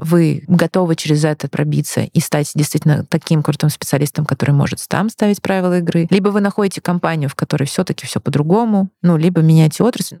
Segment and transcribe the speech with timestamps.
[0.00, 5.42] вы готовы через это пробиться и стать действительно таким крутым специалистом, который может сам ставить
[5.42, 9.84] правила игры, либо вы находите компанию, в которой все таки все по-другому, ну, либо меняете
[9.84, 10.16] отрасль.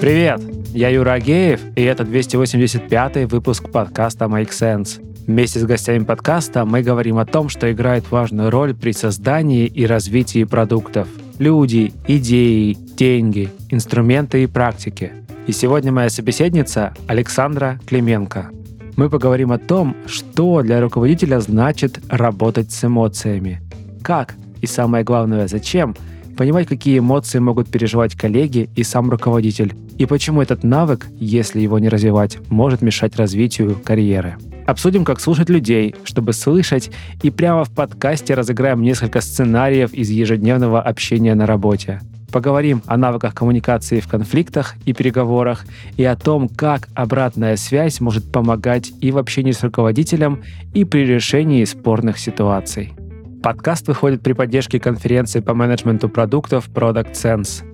[0.00, 0.40] Привет!
[0.74, 5.00] Я Юра Агеев, и это 285-й выпуск подкаста Make Sense.
[5.26, 9.86] Вместе с гостями подкаста мы говорим о том, что играет важную роль при создании и
[9.86, 11.06] развитии продуктов.
[11.38, 15.12] Люди, идеи, деньги, инструменты и практики.
[15.46, 18.50] И сегодня моя собеседница Александра Клименко.
[18.96, 23.60] Мы поговорим о том, что для руководителя значит работать с эмоциями.
[24.02, 25.96] Как и самое главное, зачем–
[26.36, 31.78] понимать, какие эмоции могут переживать коллеги и сам руководитель, и почему этот навык, если его
[31.78, 34.36] не развивать, может мешать развитию карьеры.
[34.66, 36.90] Обсудим, как слушать людей, чтобы слышать,
[37.22, 42.00] и прямо в подкасте разыграем несколько сценариев из ежедневного общения на работе.
[42.30, 45.66] Поговорим о навыках коммуникации в конфликтах и переговорах
[45.98, 51.00] и о том, как обратная связь может помогать и в общении с руководителем, и при
[51.00, 52.94] решении спорных ситуаций.
[53.42, 57.64] Подкаст выходит при поддержке конференции по менеджменту продуктов Product Sense.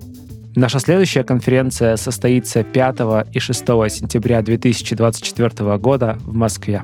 [0.59, 6.83] Наша следующая конференция состоится 5 и 6 сентября 2024 года в Москве.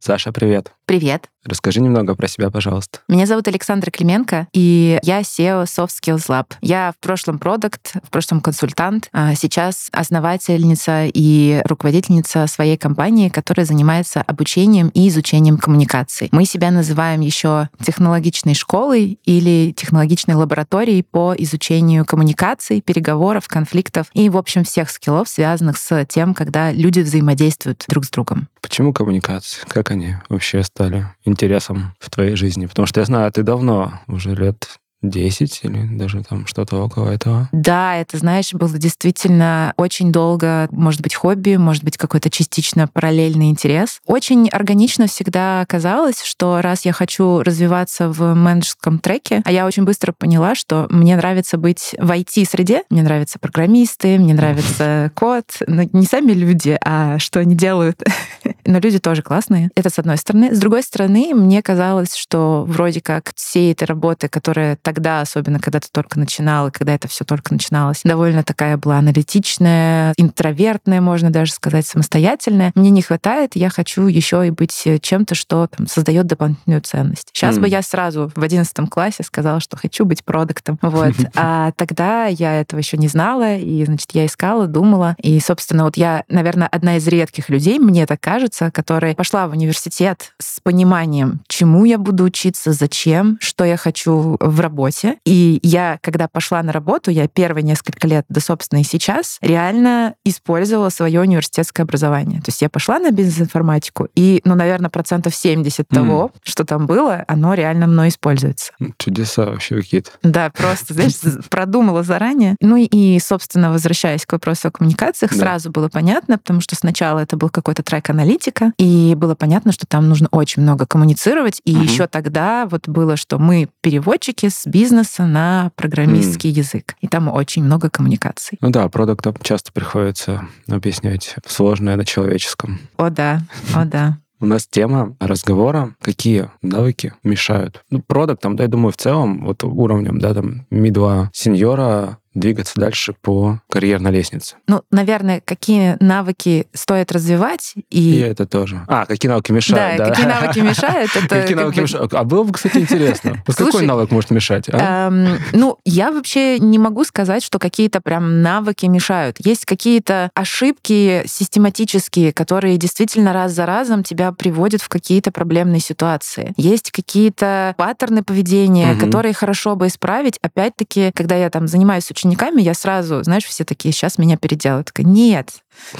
[0.00, 0.75] Саша, привет.
[0.86, 1.28] Привет.
[1.46, 3.00] Расскажи немного про себя, пожалуйста.
[3.08, 6.46] Меня зовут Александра Клименко, и я SEO Soft Skills Lab.
[6.60, 13.64] Я в прошлом продукт, в прошлом консультант, а сейчас основательница и руководительница своей компании, которая
[13.64, 16.28] занимается обучением и изучением коммуникаций.
[16.32, 24.28] Мы себя называем еще технологичной школой или технологичной лабораторией по изучению коммуникаций, переговоров, конфликтов и,
[24.28, 28.48] в общем, всех скиллов, связанных с тем, когда люди взаимодействуют друг с другом.
[28.60, 29.62] Почему коммуникации?
[29.68, 32.66] Как они вообще стали интересом в твоей жизни?
[32.66, 34.78] Потому что я знаю, ты давно, уже лет
[35.10, 37.48] 10 или даже там что-то около этого?
[37.52, 43.50] Да, это, знаешь, было действительно очень долго, может быть, хобби, может быть, какой-то частично параллельный
[43.50, 44.00] интерес.
[44.06, 49.84] Очень органично всегда казалось, что раз я хочу развиваться в менеджерском треке, а я очень
[49.84, 55.82] быстро поняла, что мне нравится быть в IT-среде, мне нравятся программисты, мне нравится код, но
[55.82, 58.02] ну, не сами люди, а что они делают.
[58.64, 59.70] Но люди тоже классные.
[59.76, 60.54] Это с одной стороны.
[60.54, 65.78] С другой стороны, мне казалось, что вроде как всей этой работы, которая тогда, особенно когда
[65.78, 71.28] ты только начинал, и когда это все только начиналось, довольно такая была аналитичная, интровертная, можно
[71.28, 72.72] даже сказать, самостоятельная.
[72.74, 77.28] Мне не хватает, я хочу еще и быть чем-то, что там, создает дополнительную ценность.
[77.34, 77.60] Сейчас mm.
[77.60, 80.78] бы я сразу в одиннадцатом классе сказала, что хочу быть продуктом.
[80.80, 81.12] Вот.
[81.38, 85.16] А тогда я этого еще не знала, и, значит, я искала, думала.
[85.20, 89.50] И, собственно, вот я, наверное, одна из редких людей, мне так кажется, которая пошла в
[89.50, 95.16] университет с пониманием, чему я буду учиться, зачем, что я хочу в работе работе.
[95.24, 100.14] И я, когда пошла на работу, я первые несколько лет, да, собственно, и сейчас, реально
[100.24, 102.40] использовала свое университетское образование.
[102.40, 105.94] То есть я пошла на бизнес-информатику, и, ну, наверное, процентов 70 mm.
[105.94, 108.72] того, что там было, оно реально мной используется.
[108.98, 110.10] Чудеса вообще какие-то.
[110.22, 111.14] Да, просто, знаешь,
[111.48, 112.56] продумала заранее.
[112.60, 115.38] Ну и, собственно, возвращаясь к вопросу о коммуникациях, да.
[115.38, 119.86] сразу было понятно, потому что сначала это был какой-то трек аналитика, и было понятно, что
[119.86, 121.62] там нужно очень много коммуницировать.
[121.64, 121.82] И угу.
[121.82, 126.54] еще тогда вот было, что мы переводчики с бизнеса на программистский mm.
[126.54, 126.96] язык.
[127.00, 128.58] И там очень много коммуникаций.
[128.60, 132.80] Ну да, продуктам часто приходится объяснять сложное на человеческом.
[132.96, 133.40] О да,
[133.74, 134.18] о да.
[134.38, 137.82] У нас тема разговора, какие навыки мешают.
[137.90, 143.14] Ну, продуктам, да, я думаю, в целом, вот уровнем, да, там, ми-2 сеньора двигаться дальше
[143.20, 144.56] по карьерной лестнице.
[144.68, 148.16] Ну, наверное, какие навыки стоит развивать и...
[148.16, 148.84] И это тоже.
[148.88, 150.06] А, какие навыки мешают, да?
[150.06, 151.28] Да, какие навыки мешают, это...
[151.28, 152.14] Какие навыки мешают?
[152.14, 153.42] А было бы, кстати, интересно.
[153.56, 154.68] Какой навык может мешать?
[154.68, 155.08] А?
[155.08, 159.36] Эм, ну, я вообще не могу сказать, что какие-то прям навыки мешают.
[159.38, 166.52] Есть какие-то ошибки систематические, которые действительно раз за разом тебя приводят в какие-то проблемные ситуации.
[166.56, 170.38] Есть какие-то паттерны поведения, которые хорошо бы исправить.
[170.42, 174.88] Опять-таки, когда я там занимаюсь учениками, учениками, я сразу, знаешь, все такие, сейчас меня переделают.
[174.88, 175.50] Такая, нет,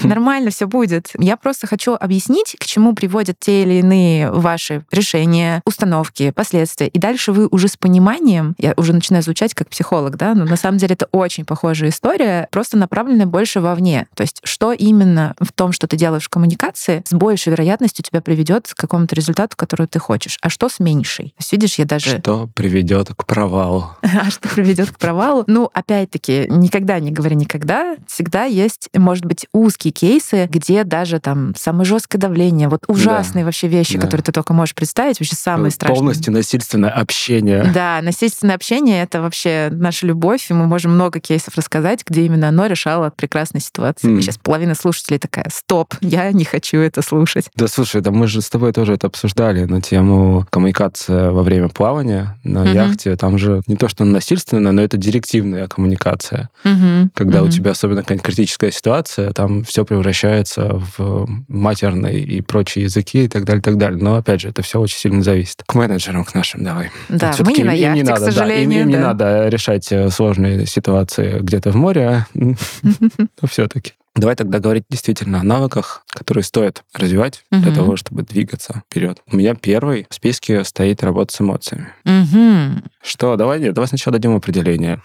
[0.01, 0.09] Хм.
[0.09, 1.11] Нормально все будет.
[1.17, 6.87] Я просто хочу объяснить, к чему приводят те или иные ваши решения, установки, последствия.
[6.87, 10.57] И дальше вы уже с пониманием, я уже начинаю звучать как психолог, да, но на
[10.57, 14.07] самом деле это очень похожая история, просто направленная больше вовне.
[14.15, 18.21] То есть что именно в том, что ты делаешь в коммуникации, с большей вероятностью тебя
[18.21, 20.37] приведет к какому-то результату, который ты хочешь.
[20.41, 21.29] А что с меньшей?
[21.29, 22.19] То есть видишь, я даже...
[22.19, 23.91] Что приведет к провалу?
[24.17, 25.43] А что приведет к провалу?
[25.47, 27.95] Ну, опять-таки, никогда не говори никогда.
[28.07, 33.47] Всегда есть, может быть, узкие кейсы, где даже там самое жесткое давление, вот ужасные да.
[33.47, 34.01] вообще вещи, да.
[34.01, 35.97] которые ты только можешь представить, вообще самые страшные.
[35.97, 37.71] Полностью насильственное общение.
[37.73, 42.49] Да, насильственное общение— это вообще наша любовь, и мы можем много кейсов рассказать, где именно
[42.49, 44.09] оно решало прекрасные ситуации.
[44.09, 44.21] Mm.
[44.21, 47.49] Сейчас половина слушателей такая, стоп, я не хочу это слушать.
[47.55, 51.69] Да, слушай, да мы же с тобой тоже это обсуждали на тему коммуникации во время
[51.69, 52.73] плавания на mm-hmm.
[52.73, 53.15] яхте.
[53.15, 56.06] Там же не то, что насильственная, но это директивная коммуникация.
[56.63, 57.09] Mm-hmm.
[57.13, 57.47] Когда mm-hmm.
[57.47, 63.27] у тебя особенно какая-нибудь критическая ситуация, там все превращается в матерные и прочие языки и
[63.27, 64.01] так далее, и так далее.
[64.01, 65.63] Но, опять же, это все очень сильно зависит.
[65.65, 66.91] К менеджерам, к нашим давай.
[67.09, 68.69] Да, мы не на яхте, не надо, к сожалению.
[68.69, 68.97] Да, им, им да.
[68.97, 72.55] не надо решать э, сложные ситуации где-то в море, но
[73.47, 73.93] все-таки.
[74.17, 77.61] Давай тогда говорить действительно о навыках, которые стоит развивать угу.
[77.61, 79.21] для того, чтобы двигаться вперед.
[79.31, 81.93] У меня первый в списке стоит работа с эмоциями.
[82.03, 82.81] Угу.
[83.03, 83.35] Что?
[83.35, 85.01] Давай, давай сначала дадим определение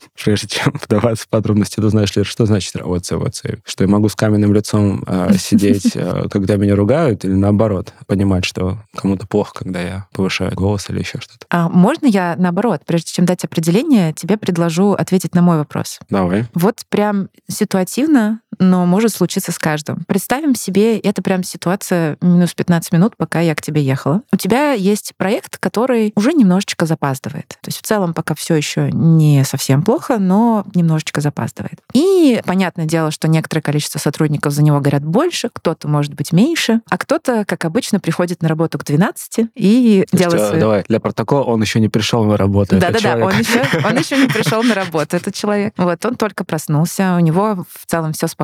[0.24, 3.60] прежде чем вдаваться в подробности, ты знаешь ли, что значит с эмоциями?
[3.64, 8.44] Что я могу с каменным лицом э, сидеть, э, когда меня ругают, или наоборот, понимать,
[8.44, 11.46] что кому-то плохо, когда я повышаю голос или еще что-то?
[11.50, 15.98] А можно я, наоборот, прежде чем дать определение, тебе предложу ответить на мой вопрос?
[16.10, 16.46] Давай.
[16.54, 20.04] Вот прям ситуативно, но может случиться с каждым.
[20.06, 24.22] Представим себе, это прям ситуация минус 15 минут, пока я к тебе ехала.
[24.32, 27.48] У тебя есть проект, который уже немножечко запаздывает.
[27.60, 31.80] То есть в целом пока все еще не совсем плохо, но немножечко запаздывает.
[31.92, 36.80] И понятное дело, что некоторое количество сотрудников за него горят больше, кто-то может быть меньше,
[36.88, 40.40] а кто-то, как обычно, приходит на работу к 12 и То делает...
[40.40, 42.78] Есть, Давай, для протокола он еще не пришел на работу.
[42.78, 45.74] Да-да-да, он еще, он еще не пришел на работу, этот человек.
[45.76, 48.41] Вот, он только проснулся, у него в целом все спокойно.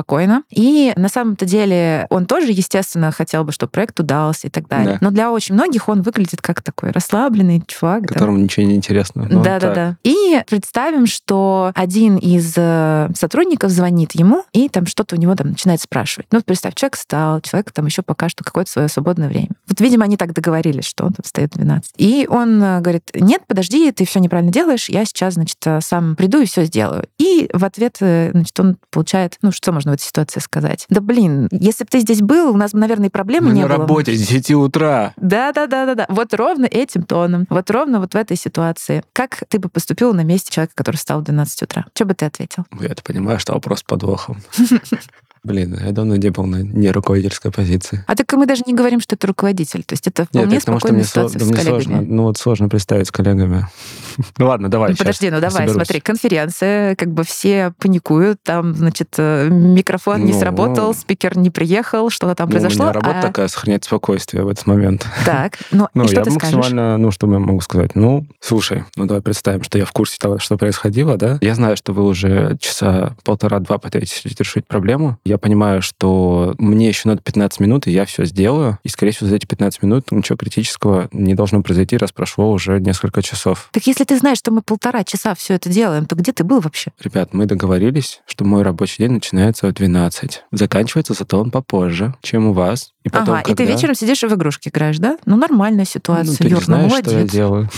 [0.49, 4.93] И на самом-то деле он тоже, естественно, хотел бы, чтобы проект удался и так далее.
[4.93, 4.97] Да.
[5.01, 8.07] Но для очень многих он выглядит как такой расслабленный чувак.
[8.07, 8.43] Которому да.
[8.43, 9.27] ничего не интересно.
[9.29, 9.97] Да-да-да.
[10.03, 15.49] И представим, что один из э, сотрудников звонит ему и там что-то у него там
[15.49, 16.27] начинает спрашивать.
[16.31, 19.49] Ну, представь, человек встал, человек там еще пока что какое-то свое свободное время.
[19.67, 21.93] Вот, видимо, они так договорились, что он там встает в 12.
[21.97, 26.15] И он э, говорит, нет, подожди, ты все неправильно делаешь, я сейчас, значит, э, сам
[26.15, 27.07] приду и все сделаю.
[27.17, 30.85] И в ответ, значит, он получает, ну, что можно в этой ситуации сказать?
[30.89, 33.61] Да, блин, если бы ты здесь был, у нас бы, наверное, и проблемы Мы не
[33.61, 33.77] на было.
[33.77, 35.13] на работе с 10 утра.
[35.17, 36.05] Да-да-да-да-да.
[36.09, 39.03] Вот ровно этим тоном, вот ровно вот в этой ситуации.
[39.13, 41.85] Как ты бы поступил на месте человека, который встал в 12 утра?
[41.93, 42.65] Что бы ты ответил?
[42.79, 44.41] Я-то понимаю, что вопрос с подвохом.
[45.43, 48.03] Блин, я давно не был на неруководительской позиции.
[48.07, 49.83] А так мы даже не говорим, что это руководитель.
[49.83, 52.37] То есть это вполне Нет, потому что мне, ситуация со, с мне сложно, ну вот
[52.37, 53.67] сложно представить с коллегами.
[54.37, 54.91] ну ладно, давай.
[54.91, 55.73] Ну, подожди, ну давай, соберусь.
[55.75, 60.93] смотри, конференция, как бы все паникуют, там, значит, э, микрофон не Ну, сработал, ну.
[60.93, 62.85] спикер не приехал, что-то там Ну, произошло.
[62.85, 65.05] У меня работа а- такая, сохранять спокойствие в этот момент.
[65.25, 66.55] Так, ну, Ну, и что я ты скажешь?
[66.55, 67.95] максимально, ну, что я могу сказать?
[67.95, 71.37] Ну, слушай, ну, давай представим, что я в курсе того, что происходило, да?
[71.41, 75.17] Я знаю, что вы уже часа полтора-два пытаетесь решить проблему.
[75.29, 78.79] Я понимаю, что мне еще надо 15 минут, и я все сделаю.
[78.81, 82.79] И, скорее всего, за эти 15 минут ничего критического не должно произойти, раз прошло уже
[82.79, 83.69] несколько часов.
[83.71, 86.61] Так если ты знаешь, что мы полтора часа все это делаем, то где ты был
[86.61, 86.91] вообще?
[86.99, 90.45] Ребят, мы договорились, что мой рабочий день начинается в 12.
[90.51, 92.91] Заканчивается зато он попозже, чем у вас.
[93.03, 95.17] И потом, ага, и ты когда- вечером сидишь и в игрушки играешь, да?
[95.25, 97.31] Ну, нормальная Ну, ситуация, ты же Юр, ну, знаешь, что я молодец.
[97.31, 97.69] делаю.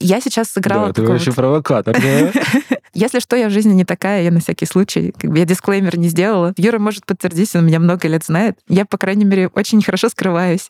[0.00, 1.96] Я сейчас сыграла Да, ты вообще вот- провокатор?
[2.94, 5.96] Если что, я в жизни не такая, я на всякий случай, как бы я дисклеймер
[5.98, 6.54] не сделала.
[6.56, 8.58] Юра может подтвердить, он меня много лет знает.
[8.68, 10.68] Я, по крайней мере, очень хорошо скрываюсь.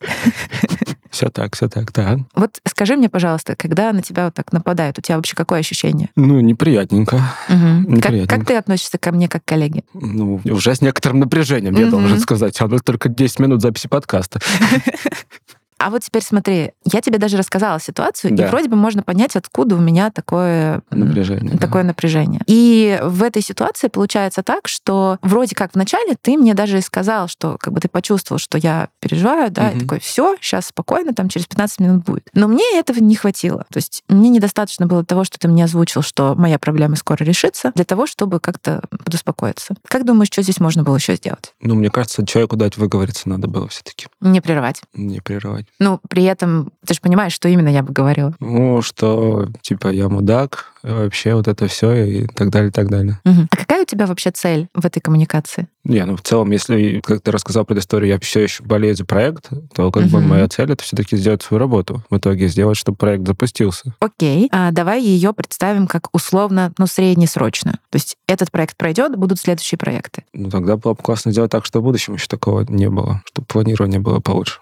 [1.11, 2.21] Все так, все так, так.
[2.35, 6.09] Вот скажи мне, пожалуйста, когда на тебя вот так нападают, у тебя вообще какое ощущение?
[6.17, 7.21] Ну, неприятненько.
[7.49, 8.37] Как, Неприятненько.
[8.37, 9.83] как ты относишься ко мне как к коллеге?
[9.93, 11.91] Ну, уже с некоторым напряжением, я Мгм.
[11.91, 12.61] должен сказать.
[12.61, 14.41] А у нас только 10 минут записи подкаста.
[15.83, 18.45] А вот теперь смотри, я тебе даже рассказала ситуацию, Да.
[18.47, 21.53] и вроде бы можно понять, откуда у меня такое Напряжение.
[21.55, 21.59] да.
[21.59, 22.43] такое напряжение.
[22.47, 27.29] И в этой ситуации получается так, что вроде как вначале ты мне даже и сказал,
[27.29, 29.81] что как бы ты почувствовал, что я переживаю, да, и Мгм.
[29.81, 32.29] такой, все, сейчас спокойно, там через 15 минут будет.
[32.35, 33.65] Но мне этого не хватило.
[33.73, 37.73] То есть мне недостаточно было того, что ты мне озвучил, что моя проблема скоро решится,
[37.75, 39.75] для того, чтобы как-то подуспокоиться.
[39.89, 41.55] Как думаешь, что здесь можно было еще сделать?
[41.63, 44.09] Ну, мне кажется, человеку дать выговориться надо было все-таки.
[44.21, 44.83] Не прерывать.
[44.95, 45.65] Не прерывать.
[45.79, 48.35] Ну, при этом ты же понимаешь, что именно я бы говорила.
[48.41, 53.19] Ну, что, типа, я мудак, вообще вот это все и так далее, и так далее.
[53.25, 53.49] Мгм.
[53.51, 55.69] А какая у тебя вообще цель в этой коммуникации?
[55.85, 59.07] Не, ну в целом, если, как ты рассказал про историю, я все еще болею за
[59.07, 60.29] проект, то как бы Мгм.
[60.29, 62.05] моя цель это все-таки сделать свою работу.
[62.11, 63.95] В итоге сделать, чтобы проект запустился.
[63.99, 67.77] Окей, а давай ее представим как условно, ну, среднесрочную.
[67.89, 70.25] То есть этот проект пройдет, будут следующие проекты.
[70.35, 73.47] Ну тогда было бы классно сделать так, что в будущем еще такого не было, чтобы
[73.47, 74.61] планирование было получше.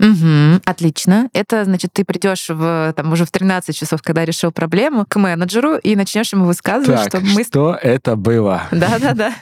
[0.00, 1.28] Мгм, отлично.
[1.32, 5.76] Это значит, ты придешь в, там, уже в 13 часов, когда решил проблему, к менеджеру
[5.76, 7.44] и начнешь ему высказывать, Так, что мы...
[7.44, 8.64] что это было?
[8.72, 9.32] Да-да-да.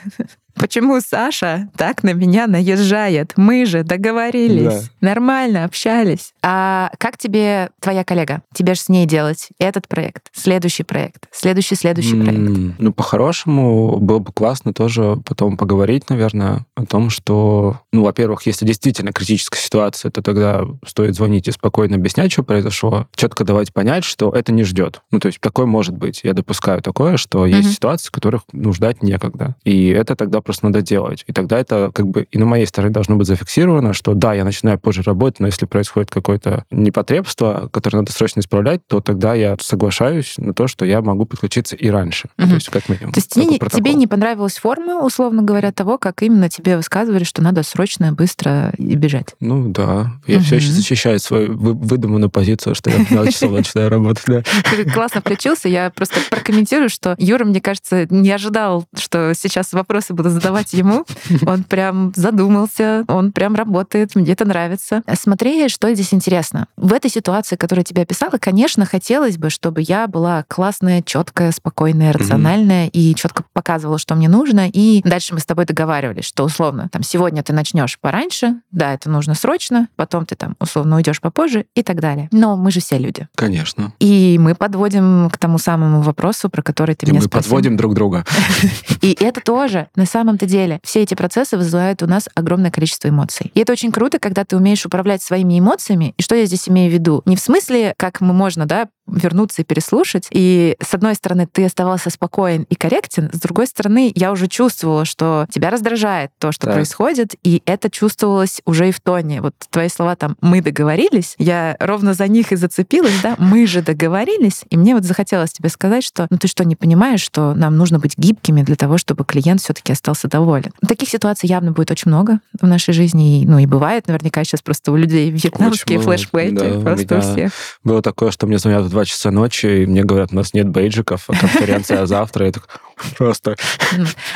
[0.55, 3.33] Почему Саша так на меня наезжает?
[3.35, 5.09] Мы же договорились, да.
[5.09, 6.33] нормально общались.
[6.41, 8.41] А как тебе твоя коллега?
[8.53, 12.39] Тебе же с ней делать этот проект, следующий проект, следующий, следующий проект?
[12.39, 18.45] Mm, ну, по-хорошему, было бы классно тоже потом поговорить, наверное, о том, что, ну, во-первых,
[18.45, 23.73] если действительно критическая ситуация, то тогда стоит звонить и спокойно объяснять, что произошло, четко давать
[23.73, 25.01] понять, что это не ждет.
[25.11, 26.21] Ну, то есть такое может быть.
[26.23, 27.71] Я допускаю такое, что есть mm-hmm.
[27.71, 29.55] ситуации, которых ну, ждать некогда.
[29.63, 31.23] И это тогда просто надо делать.
[31.27, 34.45] И тогда это как бы и на моей стороне должно быть зафиксировано, что да, я
[34.45, 39.57] начинаю позже работать, но если происходит какое-то непотребство, которое надо срочно исправлять, то тогда я
[39.59, 42.29] соглашаюсь на то, что я могу подключиться и раньше.
[42.37, 42.47] Mm-hmm.
[42.47, 43.13] То есть как минимум.
[43.13, 47.41] То есть тебе, тебе не понравилась форма, условно говоря, того, как именно тебе высказывали, что
[47.41, 49.35] надо срочно, быстро и бежать?
[49.39, 50.13] Ну да.
[50.27, 50.39] Я mm-hmm.
[50.41, 54.23] все еще защищаю свою выдуманную позицию, что я в 12 часов начинаю работать.
[54.27, 54.43] Да.
[54.69, 55.67] Ты классно включился.
[55.67, 61.05] Я просто прокомментирую, что Юра, мне кажется, не ожидал, что сейчас вопросы буду задавать ему.
[61.47, 65.01] Он прям задумался, он прям работает, мне это нравится.
[65.19, 66.67] Смотри, что здесь интересно.
[66.77, 71.51] В этой ситуации, которую я тебе описала, конечно, хотелось бы, чтобы я была классная, четкая,
[71.51, 74.69] спокойная, рациональная и четко показывала, что мне нужно.
[74.69, 79.09] И дальше мы с тобой договаривались, что условно, там, сегодня ты начнешь пораньше, да, это
[79.09, 82.29] нужно срочно, потом ты там условно уйдешь попозже и так далее.
[82.31, 83.27] Но мы же все люди.
[83.35, 83.93] Конечно.
[83.99, 87.49] И мы подводим к тому самому вопросу, про который ты и меня мы спросил.
[87.49, 88.25] подводим друг друга.
[89.01, 93.51] И это тоже, на самом-то деле, все эти процессы вызывают у нас огромное количество эмоций.
[93.53, 96.13] И это очень круто, когда ты умеешь управлять своими эмоциями.
[96.17, 97.21] И что я здесь имею в виду?
[97.25, 100.27] Не в смысле, как мы можно, да, вернуться и переслушать.
[100.31, 105.05] И с одной стороны, ты оставался спокоен и корректен, с другой стороны, я уже чувствовала,
[105.05, 106.75] что тебя раздражает то, что так.
[106.75, 109.41] происходит, и это чувствовалось уже и в тоне.
[109.41, 113.81] Вот твои слова там «мы договорились», я ровно за них и зацепилась, да, «мы же
[113.81, 117.77] договорились», и мне вот захотелось тебе сказать, что ну ты что, не понимаешь, что нам
[117.77, 120.71] нужно быть гибкими для того, чтобы клиент все таки остался доволен.
[120.87, 124.61] Таких ситуаций явно будет очень много в нашей жизни, и, ну и бывает наверняка сейчас
[124.61, 127.51] просто у людей вьетнамские флешбеки, да, просто у, у всех.
[127.83, 131.25] Было такое, что мне звонят два часа ночи, и мне говорят, у нас нет бейджиков,
[131.27, 132.45] а конференция завтра.
[132.45, 132.81] Я так,
[133.17, 133.55] просто.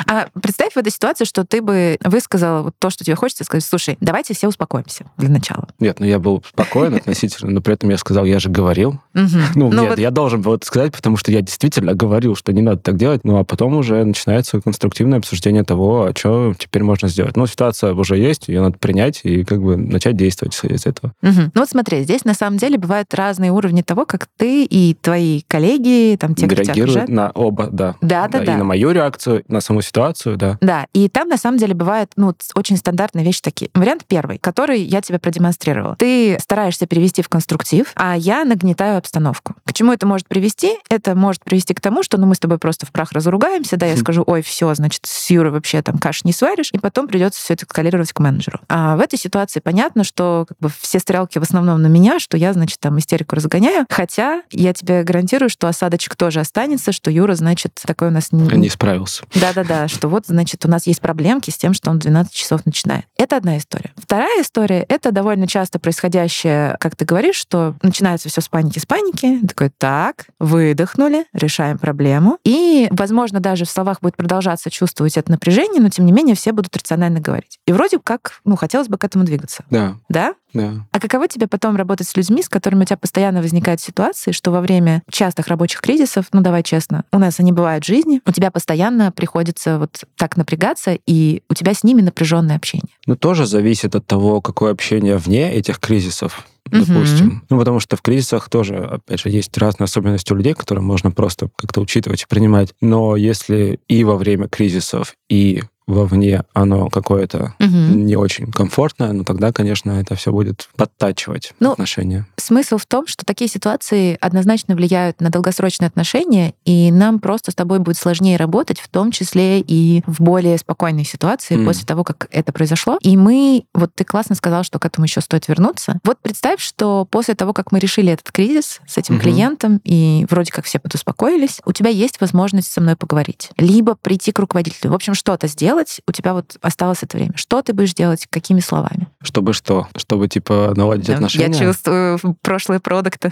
[0.08, 3.98] А представь в этой ситуации, что ты бы высказал то, что тебе хочется сказать, слушай,
[4.02, 5.68] давайте все успокоимся для начала.
[5.80, 9.00] Нет, ну я был спокоен относительно, но при этом я сказал, я же говорил.
[9.14, 12.62] Ну, ну, нет, я должен был это сказать, потому что я действительно говорил, что не
[12.62, 17.08] надо так делать, ну а потом уже начинается конструктивное обсуждение того, а что теперь можно
[17.08, 17.36] сделать.
[17.36, 21.14] Ну, ситуация уже есть, ее надо принять и как бы начать действовать из этого.
[21.22, 25.42] Ну вот смотри, здесь на самом деле бывают разные уровни того, как ты и твои
[25.48, 27.96] коллеги, там те, кто Реагируют на оба, да.
[28.02, 28.49] Да, да, да.
[28.54, 30.58] И на мою реакцию, на саму ситуацию, да.
[30.62, 33.72] Да, и там на самом деле бывают ну, очень стандартные вещи такие.
[33.74, 35.96] Вариант первый, который я тебе продемонстрировала.
[35.98, 39.56] Ты стараешься перевести в конструктив, а я нагнетаю обстановку.
[39.80, 40.78] Чему это может привести?
[40.90, 43.86] Это может привести к тому, что ну, мы с тобой просто в прах разругаемся, да,
[43.86, 47.40] я скажу, ой, все, значит, с Юрой вообще там каш не сваришь, и потом придется
[47.42, 48.60] все это эскалировать к менеджеру.
[48.68, 52.36] А в этой ситуации понятно, что как бы все стрелки в основном на меня, что
[52.36, 57.36] я, значит, там истерику разгоняю, хотя я тебе гарантирую, что осадочек тоже останется, что Юра,
[57.36, 58.34] значит, такой у нас...
[58.34, 59.24] Не, не справился.
[59.34, 62.66] Да-да-да, что вот, значит, у нас есть проблемки с тем, что он в 12 часов
[62.66, 63.06] начинает.
[63.18, 63.94] Это одна история.
[63.96, 68.86] Вторая история— это довольно часто происходящее, как ты говоришь, что начинается все с паники, с
[68.86, 69.40] паники.
[69.48, 72.38] Такой, так, выдохнули, решаем проблему.
[72.44, 76.52] И, возможно, даже в словах будет продолжаться чувствовать это напряжение, но, тем не менее, все
[76.52, 77.60] будут рационально говорить.
[77.66, 79.64] И вроде как, ну, хотелось бы к этому двигаться.
[79.70, 79.96] Да.
[80.10, 80.36] Да?
[80.54, 80.86] Да.
[80.92, 84.52] А каково тебе потом работать с людьми, с которыми у тебя постоянно возникают ситуации, что
[84.52, 88.32] во время частых рабочих кризисов, ну давай честно, у нас они бывают в жизни, у
[88.32, 92.96] тебя постоянно приходится вот так напрягаться, и у тебя с ними напряженное общение?
[93.06, 97.28] Ну тоже зависит от того, какое общение вне этих кризисов допустим.
[97.28, 97.42] Угу.
[97.50, 101.12] Ну, потому что в кризисах тоже, опять же, есть разные особенности у людей, которые можно
[101.12, 102.74] просто как-то учитывать и принимать.
[102.82, 107.68] Но если и во время кризисов, и вовне оно какое-то угу.
[107.68, 112.28] не очень комфортное, но тогда, конечно, это все будет подтачивать ну, отношения.
[112.38, 117.56] Смысл в том, что такие ситуации однозначно влияют на долгосрочные отношения, и нам просто с
[117.56, 121.66] тобой будет сложнее работать, в том числе и в более спокойной ситуации mm.
[121.66, 122.98] после того, как это произошло.
[123.02, 126.00] И мы, вот ты классно сказал, что к этому еще стоит вернуться.
[126.04, 129.20] Вот представь, что после того, как мы решили этот кризис с этим mm-hmm.
[129.20, 133.52] клиентом, и вроде как все подуспокоились, у тебя есть возможность со мной поговорить.
[133.58, 134.92] Либо прийти к руководителю.
[134.92, 137.34] В общем, что-то сделать, делать, у тебя вот осталось это время.
[137.36, 139.08] Что ты будешь делать, какими словами?
[139.22, 139.88] Чтобы что?
[139.96, 141.58] Чтобы, типа, наладить отношения?
[141.58, 143.32] Я чувствую прошлые продукты.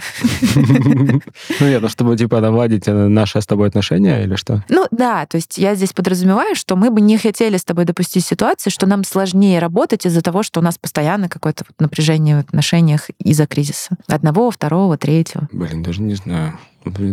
[1.60, 4.64] Ну нет, ну чтобы, типа, наладить наши с тобой отношения или что?
[4.68, 8.24] Ну да, то есть я здесь подразумеваю, что мы бы не хотели с тобой допустить
[8.24, 13.08] ситуации, что нам сложнее работать из-за того, что у нас постоянно какое-то напряжение в отношениях
[13.18, 13.96] из-за кризиса?
[14.06, 15.48] Одного, второго, третьего?
[15.52, 16.58] Блин, даже не знаю.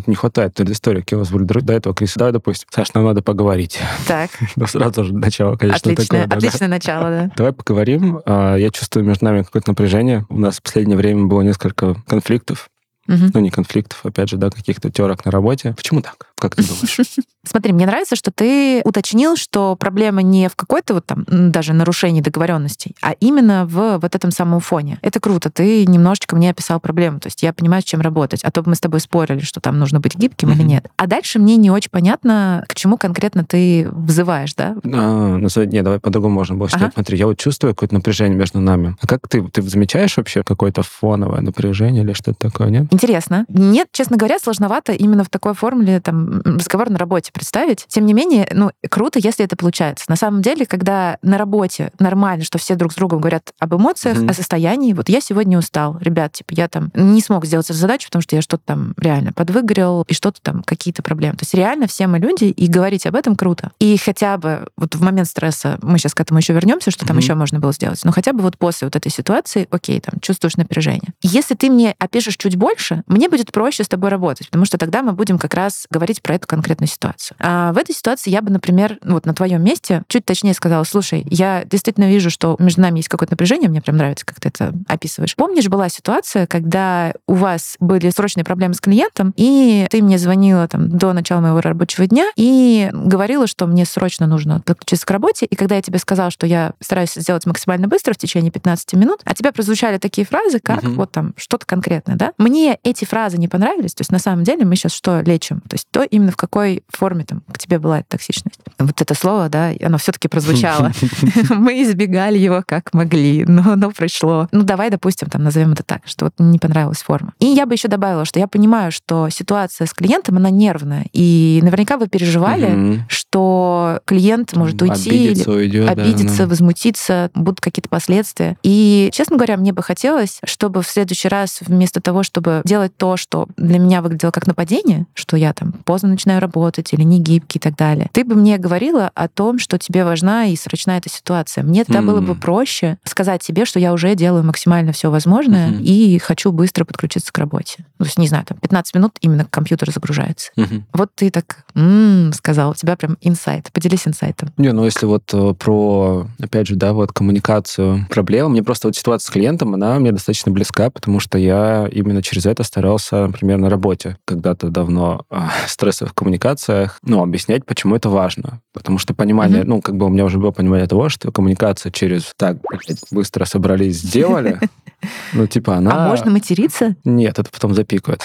[0.08, 0.53] Не хватает
[1.01, 2.20] какие у вас были до этого кризиса.
[2.20, 3.79] Давай, допустим, Саш, нам надо поговорить.
[4.08, 4.29] Так.
[4.55, 6.27] Ну, сразу же начало, конечно, Отличное, такое.
[6.27, 7.32] да, отличное начало, да.
[7.36, 8.20] Давай поговорим.
[8.25, 10.25] А, Я чувствую между нами какое-то напряжение.
[10.29, 12.70] У нас в последнее время было несколько конфликтов.
[13.07, 13.31] Мгм.
[13.33, 15.74] Ну, не конфликтов, опять же, да, каких-то терок на работе.
[15.75, 16.27] Почему так?
[16.38, 17.00] Как ты думаешь?
[17.43, 22.21] Смотри, мне нравится, что ты уточнил, что проблема не в какой-то вот там даже нарушении
[22.21, 25.00] договоренностей, а именно в вот этом самом фоне.
[25.01, 25.50] Это круто.
[25.50, 27.19] Ты немножечко мне описал проблему.
[27.19, 28.43] То есть я понимаю, с чем работать.
[28.43, 30.88] А то бы мы с тобой спорили, что там нужно быть гибким или нет.
[30.97, 34.75] А дальше мне не очень понятно, к чему конкретно ты взываешь, да?
[34.83, 36.91] А, ну, не, давай по-другому можно было Ага.
[36.93, 38.97] Смотри, я вот чувствую какое-то напряжение между нами.
[39.01, 39.41] А как ты?
[39.43, 42.88] Ты замечаешь вообще какое-то фоновое напряжение или что-то такое, нет?
[42.95, 43.45] Интересно.
[43.49, 47.85] Нет, честно говоря, сложновато именно в такой формуле там разговор на работе представить.
[47.89, 50.05] Тем не менее, ну, круто, если это получается.
[50.07, 54.17] На самом деле, когда на работе нормально, что все друг с другом говорят об эмоциях,
[54.17, 54.29] Мгм.
[54.29, 58.07] о состоянии, вот я сегодня устал, ребят, типа, я там не смог сделать эту задачу,
[58.07, 61.35] потому что я что-то там реально подвыгорел, и что-то там, какие-то проблемы.
[61.35, 63.71] То есть реально все мы люди, и говорить об этом круто.
[63.79, 67.17] И хотя бы вот в момент стресса, мы сейчас к этому еще вернемся, что там
[67.17, 67.23] Мгм.
[67.23, 70.55] еще можно было сделать, но хотя бы вот после вот этой ситуации, окей, там, чувствуешь
[70.55, 71.13] напряжение.
[71.21, 75.01] Если ты мне опишешь чуть больше, мне будет проще с тобой работать, потому что тогда
[75.01, 77.35] мы будем как раз говорить про эту конкретную ситуацию.
[77.39, 80.83] А в этой ситуации я бы, например, ну вот на твоем месте чуть точнее сказала,
[80.83, 84.49] слушай, я действительно вижу, что между нами есть какое-то напряжение, мне прям нравится, как ты
[84.49, 85.35] это описываешь.
[85.35, 90.67] Помнишь, была ситуация, когда у вас были срочные проблемы с клиентом, и ты мне звонила
[90.67, 95.45] там до начала моего рабочего дня и говорила, что мне срочно нужно подключиться к работе,
[95.45, 99.21] и когда я тебе сказала, что я стараюсь сделать максимально быстро в течение 15 минут,
[99.25, 100.95] а тебя прозвучали такие фразы, как Мгм.
[100.95, 102.33] вот там что-то конкретное, да?
[102.37, 105.62] Мне эти фразы не понравились, то есть на самом деле мы сейчас что лечим?
[105.62, 108.60] То есть то именно в какой форме там к тебе была эта токсичность.
[108.79, 110.91] Вот это слово, да, оно все таки прозвучало.
[111.50, 114.48] Мы избегали его как могли, но оно пришло.
[114.51, 117.34] Ну, давай, допустим, там назовем это так, что вот не понравилась форма.
[117.39, 121.05] И я бы еще добавила, что я понимаю, что ситуация с клиентом, она нервная.
[121.13, 126.48] И наверняка вы переживали, что клиент может уйти Обидеться, уйдет, обидеться, да.
[126.48, 128.58] возмутиться, будут какие-то последствия.
[128.63, 133.15] И, честно говоря, мне бы хотелось, чтобы в следующий раз вместо того, чтобы делать то,
[133.15, 137.60] что для меня выглядело как нападение, что я там поздно начинаю работать или не гибкий
[137.60, 141.09] и так далее, ты бы мне говорила о том, что тебе важна и срочна эта
[141.09, 141.63] ситуация.
[141.63, 145.79] Мне тогда было бы проще сказать тебе, что я уже делаю максимально все возможное Мгм.
[145.83, 147.85] и хочу быстро подключиться к работе.
[148.00, 150.51] Ну, То есть, не знаю, там 15 минут именно компьютер загружается.
[150.55, 150.85] Мгм.
[150.94, 153.70] Вот ты так «М-м», сказал, у тебя прям инсайт.
[153.72, 154.50] Поделись инсайтом.
[154.57, 158.96] Не, ну если вот э, про, опять же, да, вот коммуникацию проблем, мне просто вот
[158.96, 163.57] ситуация с клиентом, она мне достаточно близка, потому что я именно через это старался, например,
[163.57, 168.61] на работе когда-то давно в стрессовых коммуникациях, ну, объяснять, почему это важно.
[168.74, 169.70] Потому что понимание, Мгм.
[169.70, 173.46] ну, как бы у меня уже было понимание того, что коммуникация через так, блядь, быстро
[173.46, 174.59] собрались, сделали,
[175.33, 176.05] ну, типа она...
[176.05, 176.96] А можно материться?
[177.03, 178.22] Нет, это потом запикают.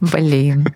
[0.00, 0.66] Блин.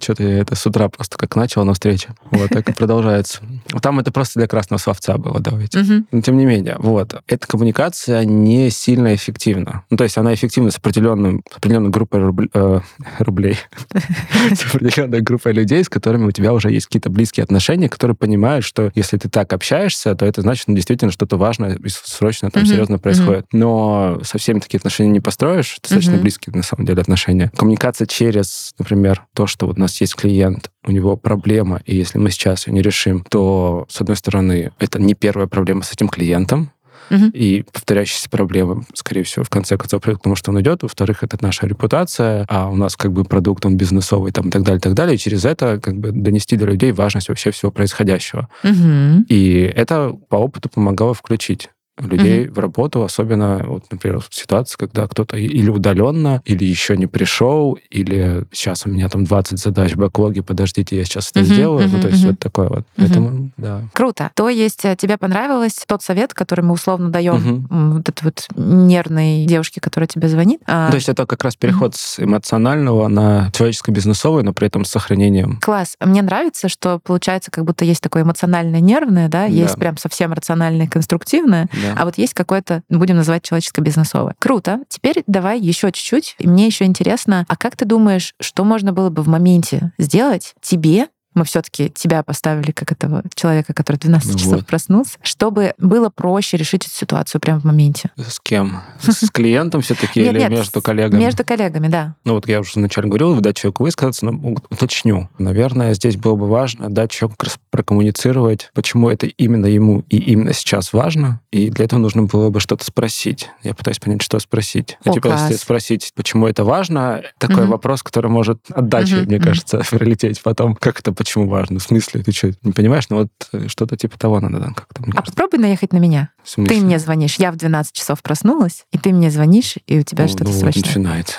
[0.00, 2.10] Что-то я это с утра просто как начал на встрече.
[2.30, 3.40] Вот так и продолжается.
[3.82, 5.78] Там это просто для красного словца было, давайте.
[5.78, 6.06] Мгм.
[6.10, 9.84] Но тем не менее, вот, эта коммуникация не сильно эффективна.
[9.90, 12.80] Ну, то есть она эффективна с определенным, с определенной группой рубль- э,
[13.18, 13.58] рублей,
[14.54, 18.64] с определенной группой людей, с которыми у тебя уже есть какие-то близкие отношения, которые понимают,
[18.64, 22.66] что если ты так общаешься, то это значит, ну, действительно что-то важное и срочно там
[22.66, 23.46] серьезно происходит.
[23.52, 27.50] Но со всеми такие отношения не построишь, достаточно близкие на самом деле отношения.
[27.56, 32.18] Коммуникация через, например, то, что вот у нас есть клиент, у него проблема, и если
[32.18, 36.08] мы сейчас ее не решим, то, с одной стороны, это не первая проблема с этим
[36.08, 36.70] клиентом,
[37.10, 37.30] Мгм.
[37.30, 40.84] и повторяющиеся проблемы, скорее всего, в конце концов, приведут к тому, что он идет.
[40.84, 44.62] Во-вторых, это наша репутация, а у нас как бы продукт, он бизнесовый, там, и так
[44.62, 45.16] далее, и так далее.
[45.16, 48.48] И через это как бы донести до людей важность вообще всего происходящего.
[48.62, 49.26] Мгм.
[49.28, 51.70] И это по опыту помогало включить
[52.06, 57.06] людей в работу, особенно, вот, например, в ситуации, когда кто-то или удаленно, или еще не
[57.06, 61.48] пришел, или сейчас у меня там 20 задач в бэклоге, подождите, я сейчас это Мгм,
[61.48, 61.82] сделаю.
[61.88, 62.30] Ну, мгм, то есть мгм.
[62.30, 62.86] вот такое вот.
[62.96, 63.82] Поэтому, да.
[63.92, 64.30] Круто.
[64.34, 69.44] То есть э, тебе понравилось тот совет, который мы условно даем вот этой вот нервной
[69.46, 70.60] девушке, которая тебе звонит?
[70.66, 74.90] А, То есть это как раз переход с эмоционального на человеческо-бизнесовое, но при этом с
[74.90, 75.58] сохранением.
[75.60, 75.96] Класс.
[76.00, 79.80] Мне нравится, что получается, как будто есть такое эмоциональное нервное, да, есть Да.
[79.80, 81.89] прям совсем рациональное конструктивное, Да.
[81.98, 84.34] А вот есть какое-то, будем называть человеческо-бизнесовое.
[84.38, 84.80] Круто.
[84.88, 86.36] Теперь давай еще чуть-чуть.
[86.40, 91.08] Мне еще интересно, а как ты думаешь, что можно было бы в моменте сделать тебе,
[91.34, 94.66] мы все-таки тебя поставили как этого человека, который 12 Ну часов вот.
[94.66, 98.10] проснулся, чтобы было проще решить эту ситуацию прямо в моменте.
[98.16, 98.82] С кем?
[99.00, 101.20] С клиентом все-таки или между коллегами?
[101.20, 102.14] Между коллегами, да.
[102.24, 105.28] Ну вот я уже вначале говорил, дать человеку высказаться, но уточню.
[105.38, 110.92] Наверное, здесь было бы важно дать человеку прокоммуницировать, почему это именно ему и именно сейчас
[110.92, 111.40] важно.
[111.50, 113.48] И для этого нужно было бы что-то спросить.
[113.62, 114.98] Я пытаюсь понять, что спросить.
[115.04, 115.42] О, типа, класс.
[115.50, 120.74] если спросить, почему это важно, такой вопрос, который может отдачей, мне кажется, прилететь потом.
[120.74, 121.80] Как это почему важно?
[121.80, 122.22] В смысле?
[122.22, 123.04] Ты что, не понимаешь?
[123.10, 125.02] Ну вот э, что-то типа того надо да, как-то.
[125.02, 125.32] А кажется.
[125.32, 126.30] попробуй наехать на меня.
[126.54, 127.34] Ты мне звонишь.
[127.36, 130.52] Я в 12 часов проснулась, и ты мне звонишь, и у тебя Ну, что-то ну,
[130.58, 130.82] срочное.
[130.82, 131.34] начинается.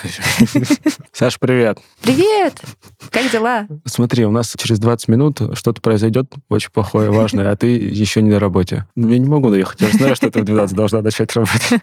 [1.12, 1.80] Саш, привет.
[2.00, 2.62] Привет!
[3.10, 3.66] Как дела?
[3.84, 8.30] Смотри, у нас через 20 минут что-то произойдет очень плохое, важное, а ты еще не
[8.30, 8.86] на работе.
[8.94, 9.80] Ну, я не могу доехать.
[9.80, 11.60] Я знаю, что ты в 12 должна начать работать.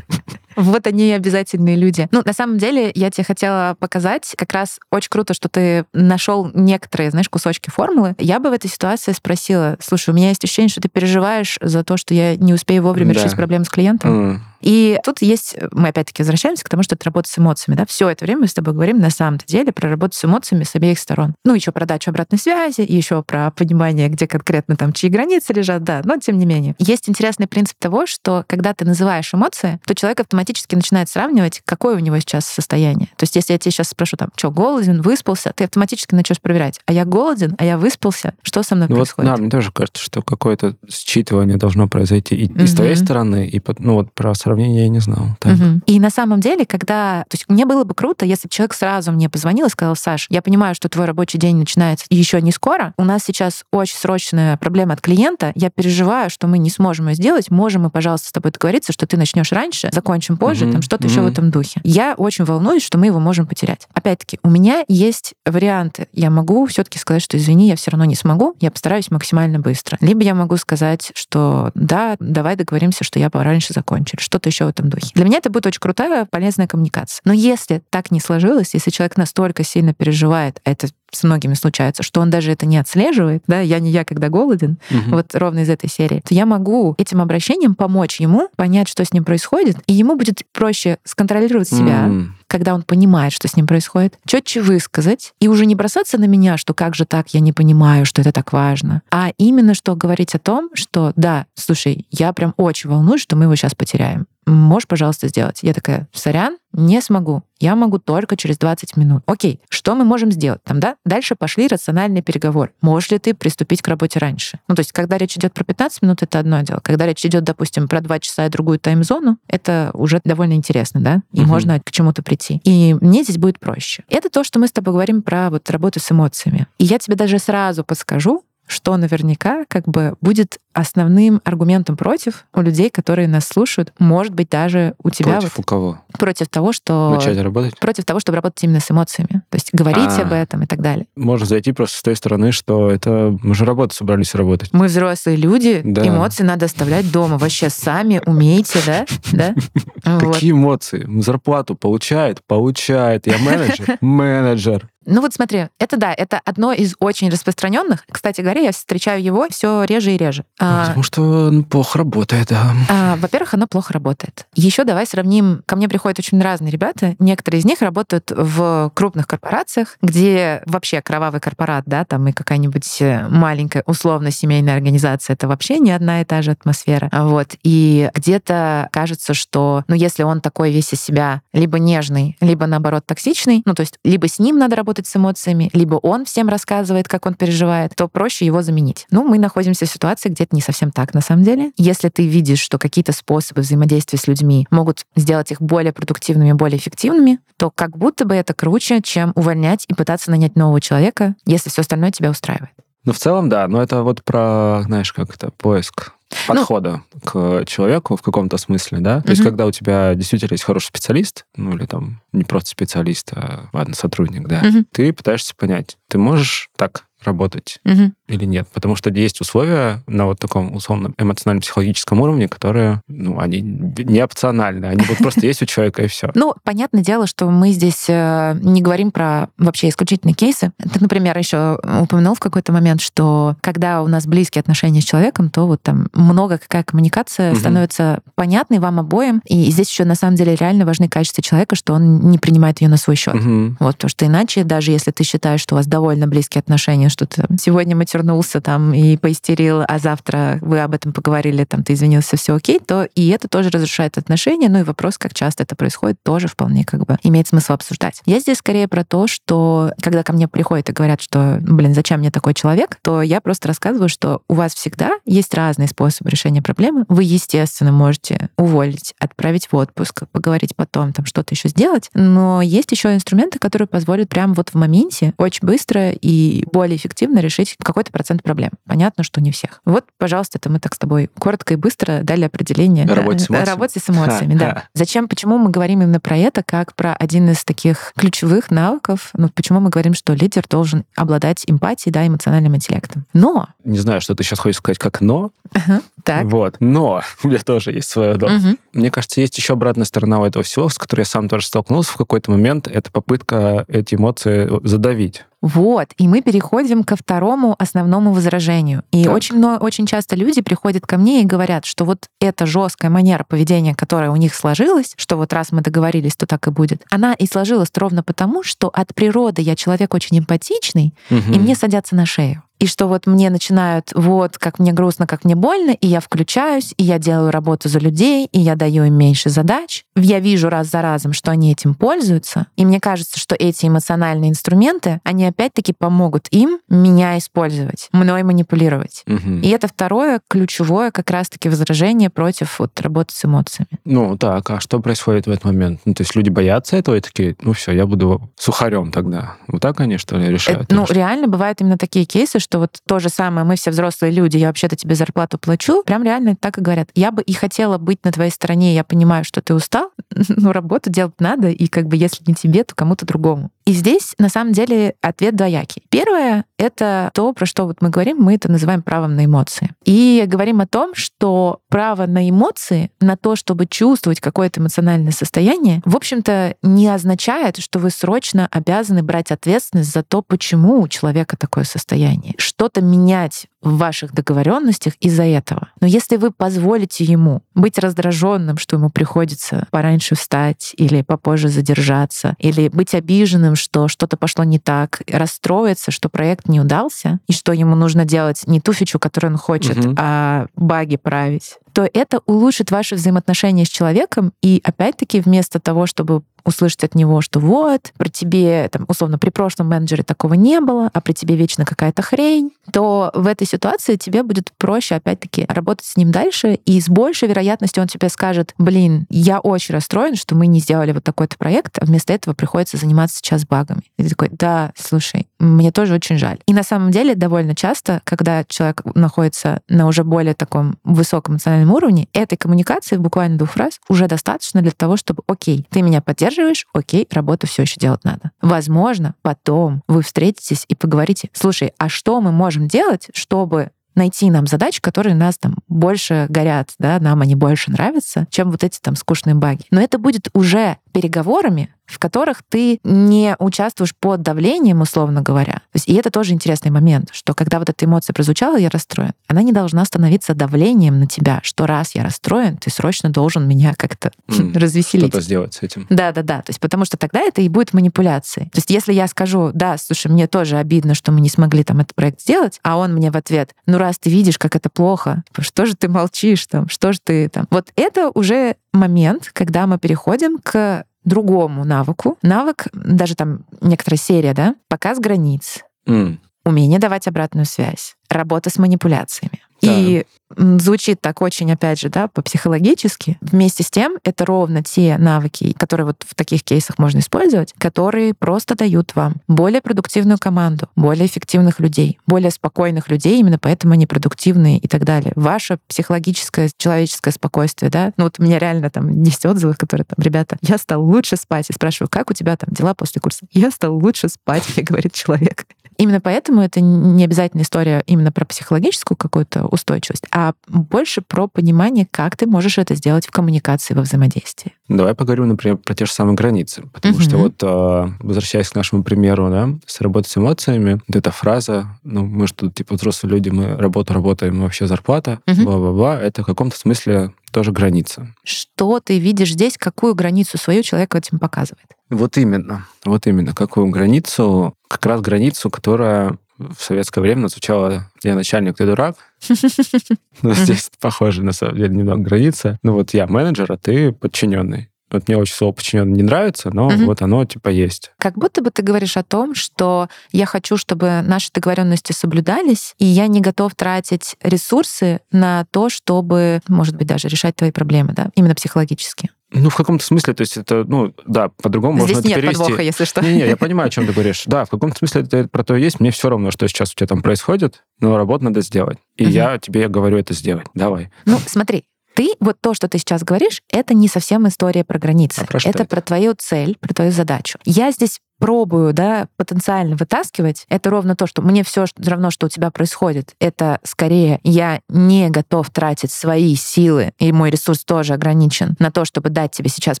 [0.56, 2.08] Вот они и обязательные люди.
[2.10, 6.50] Ну, на самом деле, я тебе хотела показать, как раз очень круто, что ты нашел
[6.54, 8.14] некоторые, знаешь, кусочки формулы.
[8.18, 11.84] Я бы в этой ситуации спросила, слушай, у меня есть ощущение, что ты переживаешь за
[11.84, 13.20] то, что я не успею вовремя Да.
[13.22, 14.10] решить проблему с клиентом.
[14.10, 17.76] М, И тут есть, мы опять-таки возвращаемся к тому, что это работа с эмоциями.
[17.76, 17.86] Да?
[17.86, 20.74] Все это время мы с тобой говорим на самом-то деле про работу с эмоциями с
[20.74, 21.34] обеих сторон.
[21.44, 25.82] Ну, еще про дачу обратной связи, еще про понимание, где конкретно там чьи границы лежат,
[25.84, 26.74] да, но тем не менее.
[26.78, 31.96] Есть интересный принцип того, что когда ты называешь эмоции, то человек автоматически начинает сравнивать, какое
[31.96, 33.08] у него сейчас состояние.
[33.16, 36.80] То есть если я тебе сейчас спрошу, там, что, голоден, выспался, ты автоматически начнешь проверять,
[36.86, 39.30] а я голоден, а я выспался, что со мной Ну вот, происходит?
[39.30, 43.60] да, мне тоже кажется, что какое-то считывание должно произойти и, и с твоей стороны, и
[43.78, 45.28] ну вот про сравнение я не знал.
[45.38, 45.52] Так.
[45.56, 45.82] Мгм.
[45.86, 47.24] И на самом деле, когда...
[47.28, 50.26] То есть мне было бы круто, если бы человек сразу мне позвонил и сказал, Саш,
[50.28, 54.56] я понимаю, что твой рабочий день начинается еще не скоро, у нас сейчас очень срочная
[54.56, 58.32] проблема от клиента, я переживаю, что мы не сможем ее сделать, можем мы, пожалуйста, с
[58.32, 60.72] тобой договориться, что ты начнешь раньше, закончим позже, Мгм.
[60.74, 61.80] там что-то еще в этом духе.
[61.84, 63.86] Я очень волнуюсь, что мы его можем потерять.
[63.94, 66.08] Опять-таки, у меня есть варианты.
[66.12, 69.96] Я могу все-таки сказать, что извини, я все равно не смогу, я постараюсь максимально быстро.
[70.00, 74.64] Либо я могу сказать, что да, давай договоримся, что я пораньше закончу, или что-то еще
[74.64, 75.08] в этом духе.
[75.14, 77.20] Для меня это будет очень крутая, полезная коммуникация.
[77.24, 82.04] Но если так не сложилось, если человек настолько сильно переживает, а это с многими случается,
[82.04, 85.10] что он даже это не отслеживает, да, я не я, когда голоден, Мгм.
[85.10, 89.12] вот ровно из этой серии, то я могу этим обращением помочь ему понять, что с
[89.12, 93.66] ним происходит, и ему будет проще сконтролировать себя, М, когда он понимает, что с ним
[93.66, 97.52] происходит, четче высказать и уже не бросаться на меня, что как же так, я не
[97.52, 102.32] понимаю, что это так важно, а именно что говорить о том, что да, слушай, я
[102.32, 104.26] прям очень волнуюсь, что мы его сейчас потеряем.
[104.46, 105.60] Можешь, пожалуйста, сделать?
[105.62, 107.42] Я такая, сорян, не смогу.
[107.58, 109.22] Я могу только через 20 минут.
[109.26, 110.62] Окей, что мы можем сделать?
[110.64, 110.96] Там, да?
[111.04, 112.72] Дальше пошли рациональный переговор.
[112.80, 114.60] Можешь ли ты приступить к работе раньше?
[114.68, 116.80] Ну, то есть, когда речь идет про 15 минут, это одно дело.
[116.82, 121.22] Когда речь идет, допустим, про 2 часа и другую тайм-зону, это уже довольно интересно, да?
[121.32, 121.48] И Мгм.
[121.48, 122.60] можно к чему-то прийти.
[122.64, 124.04] И мне здесь будет проще.
[124.08, 126.66] Это то, что мы с тобой говорим про вот работу с эмоциями.
[126.78, 132.60] И я тебе даже сразу подскажу, что наверняка как бы будет основным аргументом против у
[132.60, 135.86] людей, которые нас слушают, может быть, даже у тебя Против у кого?
[136.08, 137.78] вот против того, что Начать работать?
[137.80, 139.42] против того, чтобы работать именно с эмоциями.
[139.50, 140.22] То есть говорить А.
[140.22, 141.06] об этом и так далее.
[141.16, 144.70] Можно зайти просто с той стороны, что это мы же работу собрались работать.
[144.72, 146.06] Мы взрослые люди, Да.
[146.06, 147.36] эмоции надо оставлять дома.
[147.38, 149.06] Вообще сами умеете, да?
[149.32, 149.54] Да?
[150.04, 150.34] Вот.
[150.34, 151.06] Какие эмоции?
[151.20, 152.40] Зарплату получает?
[152.46, 153.26] Получает.
[153.26, 153.98] Я менеджер?
[154.00, 154.88] Менеджер.
[155.06, 158.04] Ну вот смотри, это да, это одно из очень распространенных.
[158.10, 160.44] Кстати говоря, я встречаю его все реже и реже.
[160.58, 162.72] А, Потому что ну, плохо работает, да.
[162.88, 164.46] а, во-первых, оно плохо работает.
[164.54, 165.62] Еще давай сравним.
[165.66, 167.16] Ко мне приходят очень разные ребята.
[167.18, 173.00] Некоторые из них работают в крупных корпорациях, где вообще кровавый корпорат, да, там и какая-нибудь
[173.00, 177.08] э, маленькая условно-семейная организация, это вообще не одна и та же атмосфера.
[177.10, 177.54] А Вот.
[177.62, 183.04] И где-то кажется, что, ну, если он такой весь из себя либо нежный, либо, наоборот,
[183.06, 187.08] токсичный, ну, то есть либо с ним надо работать с эмоциями, либо он всем рассказывает,
[187.08, 189.06] как он переживает, то проще его заменить.
[189.10, 191.72] Ну, мы находимся в ситуации, где это не совсем так на самом деле.
[191.76, 196.78] Если ты видишь, что какие-то способы взаимодействия с людьми могут сделать их более продуктивными, более
[196.78, 201.70] эффективными, то как будто бы это круче, чем увольнять и пытаться нанять нового человека, если
[201.70, 202.72] все остальное тебя устраивает.
[203.04, 203.66] Ну, в целом, да.
[203.68, 208.98] Но это вот про, знаешь, как это, поиск Ну, подхода к человеку в каком-то смысле,
[209.00, 209.20] да?
[209.20, 213.32] То есть, когда у тебя действительно есть хороший специалист, ну, или там не просто специалист,
[213.32, 214.86] а, ладно, сотрудник, да, Мгм.
[214.92, 218.14] ты пытаешься понять, ты можешь так работать Мгм.
[218.28, 218.68] или нет.
[218.72, 224.86] Потому что есть условия на вот таком условно эмоционально-психологическом уровне, которые, ну, они не опциональны,
[224.86, 226.30] они вот просто есть у человека, и все.
[226.34, 230.72] Ну, понятное дело, что мы здесь э, не говорим про вообще исключительные кейсы.
[230.78, 235.50] Ты, например, еще упомянул в какой-то момент, что когда у нас близкие отношения с человеком,
[235.50, 239.42] то вот там много какая коммуникация становится понятной вам обоим.
[239.46, 242.88] И здесь еще на самом деле реально важны качества человека, что он не принимает ее
[242.88, 243.34] на свой счет.
[243.80, 247.26] Вот, потому что иначе, даже если ты считаешь, что у вас довольно близкие отношения что
[247.26, 252.36] ты сегодня матернулся там и поистерил, а завтра вы об этом поговорили, там ты извинился,
[252.36, 254.68] все окей, то и это тоже разрушает отношения.
[254.68, 258.22] Ну и вопрос, как часто это происходит, тоже вполне как бы имеет смысл обсуждать.
[258.26, 262.20] Я здесь скорее про то, что когда ко мне приходят и говорят, что, блин, зачем
[262.20, 266.62] мне такой человек, то я просто рассказываю, что у вас всегда есть разные способы решения
[266.62, 267.04] проблемы.
[267.08, 272.92] Вы, естественно, можете уволить, отправить в отпуск, поговорить потом, там что-то еще сделать, но есть
[272.92, 278.12] еще инструменты, которые позволят прямо вот в моменте очень быстро и более эффективно решить какой-то
[278.12, 278.70] процент проблем.
[278.86, 279.80] Понятно, что не всех.
[279.84, 283.06] Вот, пожалуйста, это мы так с тобой коротко и быстро дали определение.
[283.06, 283.68] Работе с эмоциями.
[283.68, 284.84] Работе с эмоциями, да.
[284.94, 289.30] Зачем, почему мы говорим именно про это, как про один из таких ключевых навыков?
[289.34, 293.26] Ну, почему мы говорим, что лидер должен обладать эмпатией, да, эмоциональным интеллектом.
[293.32, 293.68] Но...
[293.84, 295.52] Не знаю, что ты сейчас хочешь сказать как «но».
[295.72, 296.44] Ага, так.
[296.44, 296.76] Вот.
[296.80, 298.48] Но у меня тоже есть свое «но».
[298.48, 298.78] Мгм.
[298.92, 302.12] Мне кажется, есть еще обратная сторона у этого всего, с которой я сам тоже столкнулся
[302.12, 302.88] в какой-то момент.
[302.88, 305.44] Это попытка эти эмоции задавить.
[305.62, 309.02] Вот, и мы переходим ко второму основному возражению.
[309.12, 309.34] И Так.
[309.34, 313.44] очень, мно- очень часто люди приходят ко мне и говорят, что вот эта жесткая манера
[313.46, 317.34] поведения, которая у них сложилась, что вот раз мы договорились, то так и будет, она
[317.34, 322.24] и сложилась ровно потому, что от природы я человек очень эмпатичный, и мне садятся на
[322.24, 322.62] шею.
[322.80, 326.94] И что вот мне начинают, вот, как мне грустно, как мне больно, и я включаюсь,
[326.96, 330.04] и я делаю работу за людей, и я даю им меньше задач.
[330.16, 332.66] Я вижу раз за разом, что они этим пользуются.
[332.76, 339.24] И мне кажется, что эти эмоциональные инструменты, они опять-таки помогут им меня использовать, мной манипулировать.
[339.26, 339.60] Мгм.
[339.60, 343.90] И это второе ключевое как раз-таки возражение против вот работы с эмоциями.
[344.06, 346.00] Ну, так, а что происходит в этот момент?
[346.06, 349.56] Ну, то есть люди боятся этого и такие, ну все, я буду сухарем тогда.
[349.68, 350.84] Вот так они, что ли, решают?
[350.84, 351.14] Это, ну, что?
[351.14, 354.68] реально бывают именно такие кейсы, что вот то же самое, мы все взрослые люди, я
[354.68, 357.10] вообще-то тебе зарплату плачу, прям реально так и говорят.
[357.14, 360.10] Я бы и хотела быть на твоей стороне, я понимаю, что ты устал,
[360.48, 363.70] но работу делать надо, и как бы если не тебе, то кому-то другому.
[363.90, 366.04] И здесь, на самом деле, ответ двоякий.
[366.10, 369.90] Первое— это то, про что вот мы говорим, мы это называем правом на эмоции.
[370.04, 376.02] И говорим о том, что право на эмоции, на то, чтобы чувствовать какое-то эмоциональное состояние,
[376.04, 381.56] в общем-то, не означает, что вы срочно обязаны брать ответственность за то, почему у человека
[381.56, 382.54] такое состояние.
[382.60, 385.88] Что-то менять в ваших договоренностях из-за этого.
[386.00, 392.54] Но если вы позволите ему быть раздраженным, что ему приходится пораньше встать или попозже задержаться,
[392.58, 397.72] или быть обиженным, что что-то пошло не так, расстроиться, что проект не удался, и что
[397.72, 400.14] ему нужно делать не ту фичу, которую он хочет, Мгм.
[400.18, 404.52] а баги править, то это улучшит ваши взаимоотношения с человеком.
[404.62, 409.50] И опять-таки вместо того, чтобы услышать от него, что вот, при тебе, там, условно, при
[409.50, 414.16] прошлом менеджере такого не было, а при тебе вечно какая-то хрень, то в этой ситуации
[414.16, 418.74] тебе будет проще, опять-таки, работать с ним дальше, и с большей вероятностью он тебе скажет,
[418.78, 422.96] блин, я очень расстроен, что мы не сделали вот такой-то проект, а вместо этого приходится
[422.96, 424.02] заниматься сейчас багами.
[424.16, 426.58] И ты такой, да, слушай, мне тоже очень жаль.
[426.66, 431.92] И на самом деле довольно часто, когда человек находится на уже более таком высоком эмоциональном
[431.92, 436.50] уровне, этой коммуникации буквально двух фраз уже достаточно для того, чтобы, окей, ты меня поддерживаешь,
[436.92, 438.50] окей, работу все еще делать надо.
[438.60, 444.66] Возможно, потом вы встретитесь и поговорите, слушай, а что мы можем делать, чтобы найти нам
[444.66, 449.16] задачи, которые нас там больше горят, да, нам они больше нравятся, чем вот эти там
[449.16, 449.84] скучные баги.
[449.90, 455.74] Но это будет уже переговорами, в которых ты не участвуешь под давлением, условно говоря.
[455.74, 459.32] То есть, и это тоже интересный момент, что когда вот эта эмоция прозвучала, я расстроен,
[459.46, 463.94] она не должна становиться давлением на тебя, что раз я расстроен, ты срочно должен меня
[463.94, 465.28] как-то М, развеселить.
[465.28, 466.06] Что-то сделать с этим.
[466.10, 466.62] Да, да, да.
[466.62, 468.68] То есть, потому что тогда это и будет манипуляцией.
[468.70, 472.00] То есть, если я скажу, да, слушай, мне тоже обидно, что мы не смогли там
[472.00, 475.44] этот проект сделать, а он мне в ответ, ну раз ты видишь, как это плохо,
[475.60, 477.66] что же ты молчишь там, что же ты там.
[477.70, 482.38] Вот это уже момент, когда мы переходим к другому навыку.
[482.42, 488.78] Навык, даже там некоторая серия, да, показ границ, М, умение давать обратную связь, работа с
[488.78, 489.60] манипуляциями.
[489.82, 490.24] И
[490.56, 493.38] звучит так очень, опять же, да, по-психологически.
[493.40, 498.34] Вместе с тем, это ровно те навыки, которые вот в таких кейсах можно использовать, которые
[498.34, 504.06] просто дают вам более продуктивную команду, более эффективных людей, более спокойных людей, именно поэтому они
[504.06, 505.32] продуктивные и так далее.
[505.36, 508.12] Ваше психологическое, человеческое спокойствие, да.
[508.16, 511.70] Ну вот у меня реально там есть отзывы, которые там, ребята, я стал лучше спать.
[511.70, 513.46] И спрашиваю, как у тебя там дела после курса?
[513.52, 515.66] Я стал лучше спать, мне говорит человек.
[516.00, 522.06] Именно поэтому это не обязательно история именно про психологическую какую-то устойчивость, а больше про понимание,
[522.10, 524.72] как ты можешь это сделать в коммуникации, во взаимодействии.
[524.88, 526.84] Давай поговорим, например, про те же самые границы.
[526.94, 527.22] Потому Мгм.
[527.22, 531.86] что вот, э, возвращаясь к нашему примеру, да, с работой с эмоциями, вот эта фраза,
[532.02, 536.46] ну, мы же тут, типа, взрослые люди, мы работу работаем, вообще зарплата, бла-бла-бла, это в
[536.46, 538.34] каком-то смысле тоже граница.
[538.44, 541.86] Что ты видишь здесь, какую границу свою человек этим показывает?
[542.10, 548.34] Вот именно, вот именно, какую границу, как раз границу, которая в советское время звучало «я
[548.34, 549.16] начальник, ты дурак».
[550.42, 552.78] Ну, здесь похоже, на самом деле, немного граница.
[552.82, 554.89] Ну, вот я менеджер, а ты подчиненный.
[555.10, 557.06] Вот мне очень слово подчиненный не нравится, но угу.
[557.06, 558.12] вот оно типа есть.
[558.18, 563.04] Как будто бы ты говоришь о том, что я хочу, чтобы наши договоренности соблюдались, и
[563.04, 568.30] я не готов тратить ресурсы на то, чтобы, может быть, даже решать твои проблемы, да,
[568.34, 569.30] именно психологически.
[569.52, 572.62] Ну, в каком-то смысле, то есть это, ну, да, по-другому Здесь можно нет это перевести.
[572.62, 573.20] подвоха, если что.
[573.20, 574.44] Не-не, я понимаю, о чем ты говоришь.
[574.46, 575.98] Да, в каком-то смысле это про то и есть.
[575.98, 578.98] Мне все равно, что сейчас у тебя там происходит, но работу надо сделать.
[579.16, 579.32] И угу.
[579.32, 580.66] я тебе говорю это сделать.
[580.74, 581.10] Давай.
[581.26, 585.40] Ну, смотри, ты, вот то, что ты сейчас говоришь, это не совсем история про границы.
[585.42, 587.58] А про это, это про твою цель, про твою задачу.
[587.64, 592.48] Я здесь пробую, да, потенциально вытаскивать, это ровно то, что мне все равно, что у
[592.48, 593.34] тебя происходит.
[593.38, 599.04] Это скорее я не готов тратить свои силы, и мой ресурс тоже ограничен, на то,
[599.04, 600.00] чтобы дать тебе сейчас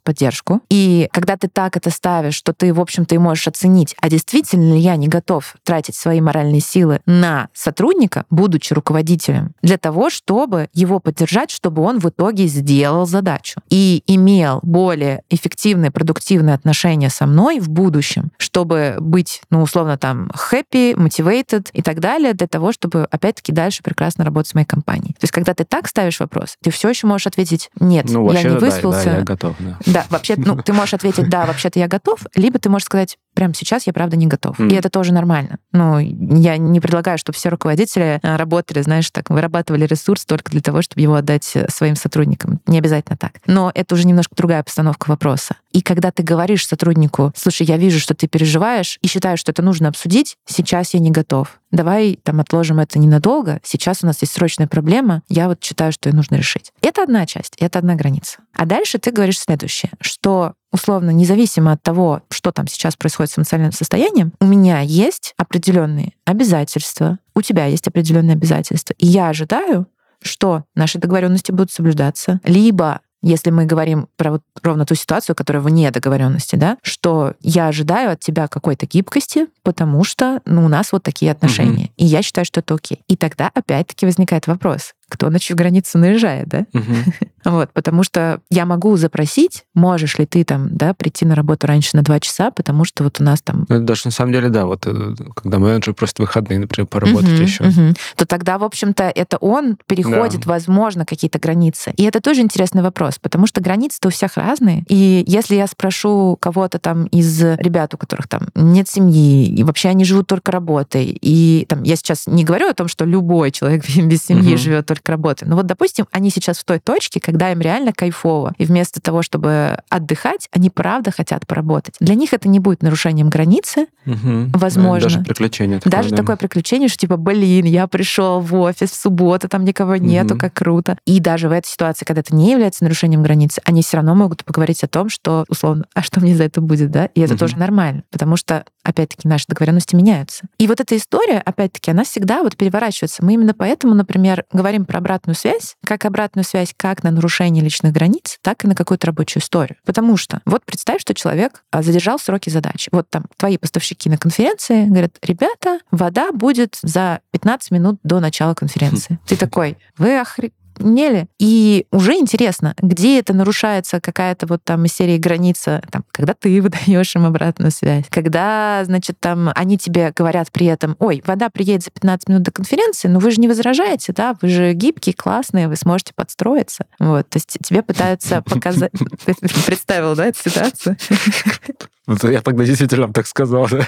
[0.00, 0.60] поддержку.
[0.70, 4.72] И когда ты так это ставишь, что ты, в общем-то, и можешь оценить, а действительно
[4.72, 10.68] ли я не готов тратить свои моральные силы на сотрудника, будучи руководителем, для того, чтобы
[10.72, 17.26] его поддержать, чтобы он в итоге сделал задачу и имел более эффективные, продуктивные отношения со
[17.26, 22.72] мной в будущем, чтобы быть, ну, условно, там, happy, motivated и так далее, для того,
[22.72, 25.14] чтобы, опять-таки, дальше прекрасно работать с моей компанией.
[25.14, 28.42] То есть, когда ты так ставишь вопрос, ты все еще можешь ответить «нет, ну, я
[28.42, 29.04] не выспался».
[29.04, 29.78] Да, да, я готов, да.
[29.86, 33.54] Да, вообще, ну, ты можешь ответить «да, вообще-то я готов», либо ты можешь сказать прямо
[33.54, 34.58] сейчас я, правда, не готов.
[34.58, 34.70] Mm.
[34.70, 35.58] И это тоже нормально.
[35.72, 40.60] Ну, я не предлагаю, чтобы все руководители а, работали, знаешь, так, вырабатывали ресурс только для
[40.60, 42.60] того, чтобы его отдать э, своим сотрудникам.
[42.66, 43.34] Не обязательно так.
[43.46, 45.56] Но это уже немножко другая постановка вопроса.
[45.72, 49.62] И когда ты говоришь сотруднику, слушай, я вижу, что ты переживаешь и считаю, что это
[49.62, 51.58] нужно обсудить, сейчас я не готов.
[51.70, 53.60] Давай там отложим это ненадолго.
[53.64, 55.22] Сейчас у нас есть срочная проблема.
[55.30, 56.70] Я вот считаю, что ее нужно решить.
[56.82, 58.40] Это одна часть, это одна граница.
[58.52, 63.38] А дальше ты говоришь следующее, что условно, независимо от того, что там сейчас происходит с
[63.38, 69.86] эмоциональным состоянием, у меня есть определенные обязательства, у тебя есть определенные обязательства, и я ожидаю,
[70.22, 75.62] что наши договоренности будут соблюдаться, либо если мы говорим про вот ровно ту ситуацию, которая
[75.62, 80.92] вне договоренности, да, что я ожидаю от тебя какой-то гибкости, потому что ну, у нас
[80.92, 81.84] вот такие отношения.
[81.84, 81.92] Угу.
[81.96, 83.02] И я считаю, что это окей.
[83.08, 86.66] И тогда опять-таки возникает вопрос, кто на чью границу наезжает, да?
[86.72, 86.84] Угу.
[87.42, 91.96] Вот, потому что я могу запросить, можешь ли ты там, да, прийти на работу раньше
[91.96, 93.64] на два часа, потому что вот у нас там...
[93.68, 97.42] Ну, даже на самом деле, да, вот э, когда менеджер просто выходные, например, поработать угу,
[97.42, 97.64] еще.
[97.64, 97.94] Угу.
[98.16, 100.50] То тогда, в общем-то, это он переходит, да.
[100.52, 101.94] возможно, какие-то границы.
[101.96, 104.84] И это тоже интересный вопрос, потому что границы-то у всех разные.
[104.88, 109.88] И если я спрошу кого-то там из ребят, у которых там нет семьи, и вообще
[109.88, 113.84] они живут только работой, и там я сейчас не говорю о том, что любой человек
[113.96, 114.58] без семьи угу.
[114.58, 115.46] живет только только работы.
[115.46, 118.54] Но вот, допустим, они сейчас в той точке, когда им реально кайфово.
[118.58, 121.94] И вместо того, чтобы отдыхать, они правда хотят поработать.
[122.00, 124.50] Для них это не будет нарушением границы, угу.
[124.54, 125.08] возможно.
[125.08, 125.90] Даже приключение такое.
[125.90, 126.16] Даже да.
[126.16, 130.40] такое приключение, что типа, блин, я пришел в офис в субботу, там никого нету, угу.
[130.40, 130.98] как круто.
[131.06, 134.44] И даже в этой ситуации, когда это не является нарушением границы, они все равно могут
[134.44, 137.06] поговорить о том, что, условно, а что мне за это будет, да?
[137.06, 137.40] И это угу.
[137.40, 140.44] тоже нормально, потому что, опять-таки, наши договоренности меняются.
[140.58, 143.24] И вот эта история, опять-таки, она всегда вот переворачивается.
[143.24, 147.92] Мы именно поэтому, например, говорим про обратную связь, как обратную связь как на нарушение личных
[147.92, 149.76] границ, так и на какую-то рабочую историю.
[149.84, 152.88] Потому что вот представь, что человек а, задержал сроки задачи.
[152.92, 158.54] Вот там твои поставщики на конференции говорят, ребята, вода будет за 15 минут до начала
[158.54, 159.18] конференции.
[159.26, 160.54] Ты такой, вы охренели?
[160.80, 161.28] Нели.
[161.38, 166.60] И уже интересно, где это нарушается какая-то вот там из серии граница, там, когда ты
[166.60, 171.84] выдаешь им обратную связь, когда, значит, там они тебе говорят при этом, ой, вода приедет
[171.84, 175.68] за 15 минут до конференции, но вы же не возражаете, да, вы же гибкие, классные,
[175.68, 176.86] вы сможете подстроиться.
[176.98, 178.92] Вот, то есть тебе пытаются показать...
[179.66, 180.96] Представил, да, эту ситуацию?
[182.06, 183.86] Я тогда действительно так сказал, да.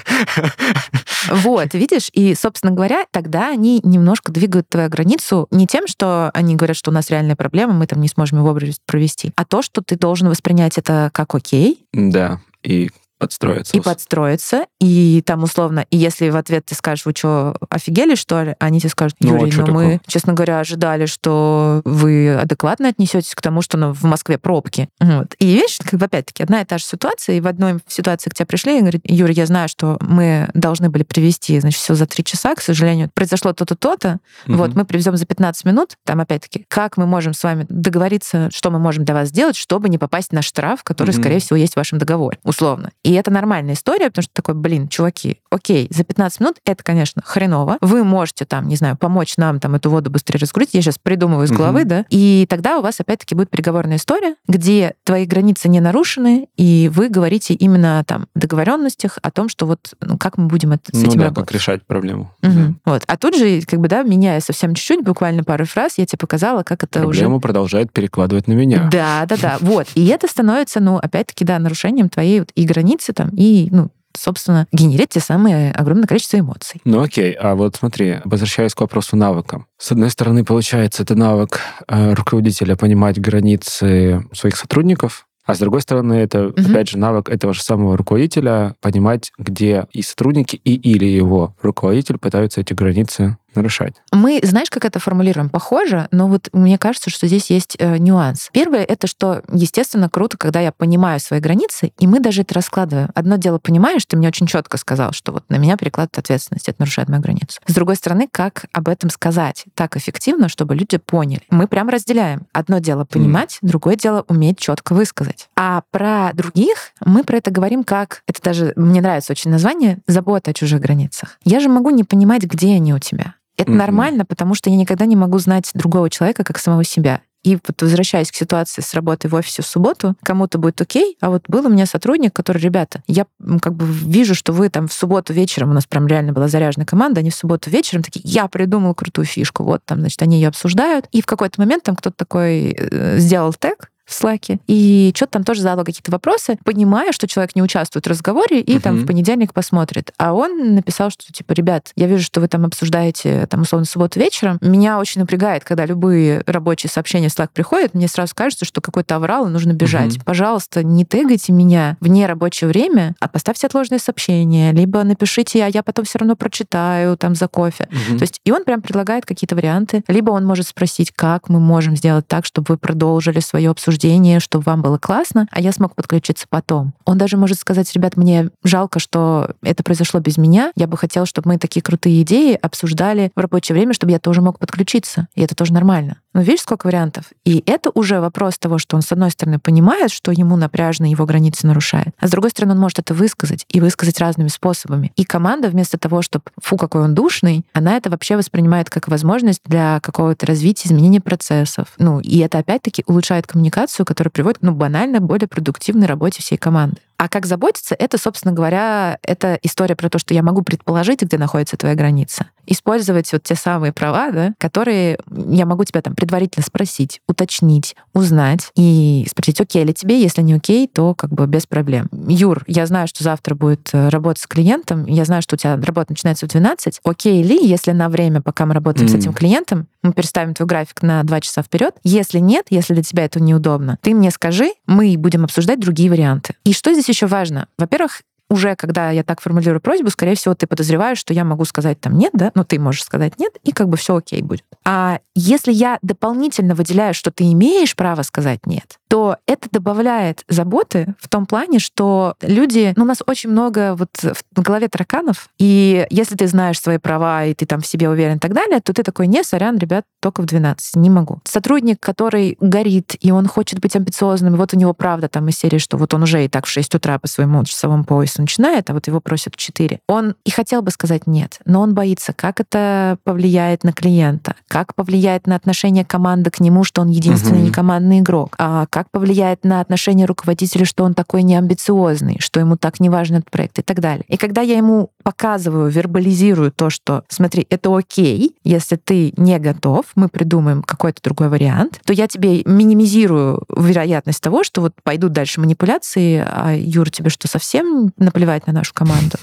[1.29, 6.55] Вот, видишь, и, собственно говоря, тогда они немножко двигают твою границу не тем, что они
[6.55, 9.81] говорят, что у нас реальная проблема, мы там не сможем его провести, а то, что
[9.81, 11.85] ты должен воспринять это как окей.
[11.93, 13.77] Да, и подстроиться.
[13.77, 18.43] И подстроиться, и там условно, и если в ответ ты скажешь, вы что, офигели, что
[18.43, 18.55] ли?
[18.59, 23.41] Они тебе скажут, Юрий, ну, ну мы, честно говоря, ожидали, что вы адекватно отнесетесь к
[23.41, 24.89] тому, что ну, в Москве пробки.
[24.99, 25.35] Вот.
[25.39, 28.33] И видишь, как бы опять-таки одна и та же ситуация, и в одной ситуации к
[28.33, 32.05] тебе пришли и говорят, Юрий, я знаю, что мы должны были привезти, значит, все за
[32.05, 34.57] три часа, к сожалению, произошло то-то, то-то, угу.
[34.57, 38.71] вот, мы привезем за 15 минут, там опять-таки, как мы можем с вами договориться, что
[38.71, 41.21] мы можем для вас сделать, чтобы не попасть на штраф, который, угу.
[41.21, 42.91] скорее всего, есть в вашем договоре, условно.
[43.03, 46.83] И И это нормальная история, потому что такой, блин, чуваки, окей, за 15 минут это,
[46.83, 47.77] конечно, хреново.
[47.79, 50.73] Вы можете там, не знаю, помочь нам там эту воду быстрее разгрузить.
[50.73, 51.89] Я сейчас придумываю из головы, угу.
[51.89, 52.05] да.
[52.09, 57.07] И тогда у вас опять-таки будет переговорная история, где твои границы не нарушены, и вы
[57.07, 61.07] говорите именно там договоренностях о том, что вот ну, как мы будем это, с ну,
[61.07, 61.45] этим да, работать.
[61.45, 62.31] как решать проблему.
[62.41, 62.51] Угу.
[62.51, 62.73] Да.
[62.85, 63.03] Вот.
[63.05, 66.63] А тут же, как бы, да, меняя совсем чуть-чуть, буквально пару фраз, я тебе показала,
[66.63, 67.19] как это Проблему уже...
[67.19, 68.89] Проблему продолжает перекладывать на меня.
[68.91, 69.57] Да, да, да.
[69.59, 69.87] Вот.
[69.93, 74.67] И это становится, ну, опять-таки, да, нарушением твоей вот и границы там, и, ну, собственно,
[74.71, 76.81] генерить те самые огромное количество эмоций.
[76.85, 79.65] Ну окей, а вот смотри, возвращаясь к вопросу навыкам.
[79.77, 85.81] С одной стороны, получается, это навык э, руководителя понимать границы своих сотрудников, а с другой
[85.81, 86.61] стороны, это, угу.
[86.61, 92.17] опять же, навык этого же самого руководителя понимать, где и сотрудники, и или его руководитель
[92.17, 93.95] пытаются эти границы нарушать.
[94.11, 95.49] Мы, знаешь, как это формулируем?
[95.49, 98.49] Похоже, но вот мне кажется, что здесь есть э, нюанс.
[98.51, 103.09] Первое— это что, естественно, круто, когда я понимаю свои границы, и мы даже это раскладываем.
[103.15, 106.81] Одно дело понимаешь, ты мне очень четко сказал, что вот на меня перекладывает ответственность, это
[106.81, 107.59] нарушает мою границу.
[107.65, 111.43] С другой стороны, как об этом сказать так эффективно, чтобы люди поняли?
[111.49, 112.47] Мы прям разделяем.
[112.53, 113.67] Одно дело понимать, mm.
[113.67, 115.49] другое дело уметь четко высказать.
[115.55, 120.51] А про других мы про это говорим как, это даже мне нравится очень название, забота
[120.51, 121.37] о чужих границах.
[121.43, 123.35] Я же могу не понимать, где они у тебя.
[123.57, 123.75] Это mm-hmm.
[123.75, 127.21] нормально, потому что я никогда не могу знать другого человека как самого себя.
[127.43, 131.29] И вот возвращаясь к ситуации с работой в офисе в субботу, кому-то будет окей, а
[131.29, 133.25] вот был у меня сотрудник, который, ребята, я
[133.61, 136.85] как бы вижу, что вы там в субботу вечером, у нас прям реально была заряженная
[136.85, 140.47] команда, они в субботу вечером такие, я придумал крутую фишку, вот там, значит, они ее
[140.47, 145.33] обсуждают, и в какой-то момент там кто-то такой э, сделал тег, в Slack, и что-то
[145.33, 148.81] там тоже задал какие-то вопросы, понимая, что человек не участвует в разговоре, и uh-huh.
[148.81, 150.11] там в понедельник посмотрит.
[150.17, 154.19] А он написал, что типа, ребят, я вижу, что вы там обсуждаете, там, условно, субботу
[154.19, 154.57] вечером.
[154.61, 159.15] Меня очень напрягает, когда любые рабочие сообщения в Slack приходят, мне сразу кажется, что какой-то
[159.15, 160.17] аврал, и нужно бежать.
[160.17, 160.23] Uh-huh.
[160.25, 165.81] Пожалуйста, не тегайте меня вне рабочее время, а поставьте отложенные сообщения, либо напишите, а я
[165.81, 167.87] потом все равно прочитаю там за кофе.
[167.89, 168.17] Uh-huh.
[168.17, 170.03] То есть, и он прям предлагает какие-то варианты.
[170.07, 174.39] Либо он может спросить, как мы можем сделать так, чтобы вы продолжили свое обсуждение обсуждение,
[174.39, 176.93] чтобы вам было классно, а я смог подключиться потом.
[177.05, 180.71] Он даже может сказать, ребят, мне жалко, что это произошло без меня.
[180.75, 184.41] Я бы хотел, чтобы мы такие крутые идеи обсуждали в рабочее время, чтобы я тоже
[184.41, 185.27] мог подключиться.
[185.35, 186.17] И это тоже нормально.
[186.33, 187.25] Но видишь, сколько вариантов?
[187.45, 191.25] И это уже вопрос того, что он, с одной стороны, понимает, что ему напряжно его
[191.25, 195.11] границы нарушает, а с другой стороны, он может это высказать и высказать разными способами.
[195.15, 199.61] И команда вместо того, чтобы «фу, какой он душный», она это вообще воспринимает как возможность
[199.65, 201.89] для какого-то развития, изменения процессов.
[201.97, 206.97] Ну, и это опять-таки улучшает коммуникацию которая приводит, ну, банально, более продуктивной работе всей команды.
[207.17, 211.37] А как заботиться, это, собственно говоря, это история про то, что я могу предположить, где
[211.37, 212.47] находится твоя граница.
[212.65, 218.71] Использовать вот те самые права, да, которые я могу тебя там предварительно спросить, уточнить, узнать
[218.75, 222.09] и спросить, окей ли тебе, если не окей, то как бы без проблем.
[222.27, 225.75] Юр, я знаю, что завтра будет э, работа с клиентом, я знаю, что у тебя
[225.75, 227.01] работа начинается в 12.
[227.03, 229.11] Окей ли, если на время, пока мы работаем mm.
[229.11, 231.95] с этим клиентом, мы переставим твой график на 2 часа вперед?
[232.03, 236.55] Если нет, если для тебя это неудобно, ты мне скажи, мы будем обсуждать другие варианты.
[236.63, 237.67] И что здесь еще важно?
[237.77, 238.21] Во-первых,
[238.53, 242.17] уже когда я так формулирую просьбу, скорее всего, ты подозреваешь, что я могу сказать там
[242.17, 244.63] нет, да, ну ты можешь сказать нет, и как бы все окей будет.
[244.85, 251.15] А если я дополнительно выделяю, что ты имеешь право сказать нет, то это добавляет заботы
[251.19, 256.05] в том плане, что люди, ну, у нас очень много вот в голове тараканов, и
[256.09, 258.93] если ты знаешь свои права, и ты там в себе уверен и так далее, то
[258.93, 261.41] ты такой, не, сорян, ребят, только в 12, не могу.
[261.43, 265.79] Сотрудник, который горит, и он хочет быть амбициозным, вот у него правда там из серии,
[265.79, 268.93] что вот он уже и так в 6 утра по своему часовому поясу начинает, а
[268.93, 269.99] вот его просят в 4.
[270.07, 274.95] Он и хотел бы сказать нет, но он боится, как это повлияет на клиента, как
[274.95, 277.67] повлияет на отношение команды к нему, что он единственный угу.
[277.67, 282.99] некомандный игрок, а как повлияет на отношение руководителя, что он такой неамбициозный, что ему так
[282.99, 284.25] не важен этот проект и так далее.
[284.27, 290.05] И когда я ему показываю, вербализирую то, что, смотри, это окей, если ты не готов,
[290.15, 295.61] мы придумаем какой-то другой вариант, то я тебе минимизирую вероятность того, что вот пойдут дальше
[295.61, 299.37] манипуляции, а Юр, тебе что, совсем наплевать на нашу команду?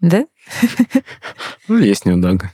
[0.00, 0.26] Да?
[1.68, 2.50] Ну, есть немного.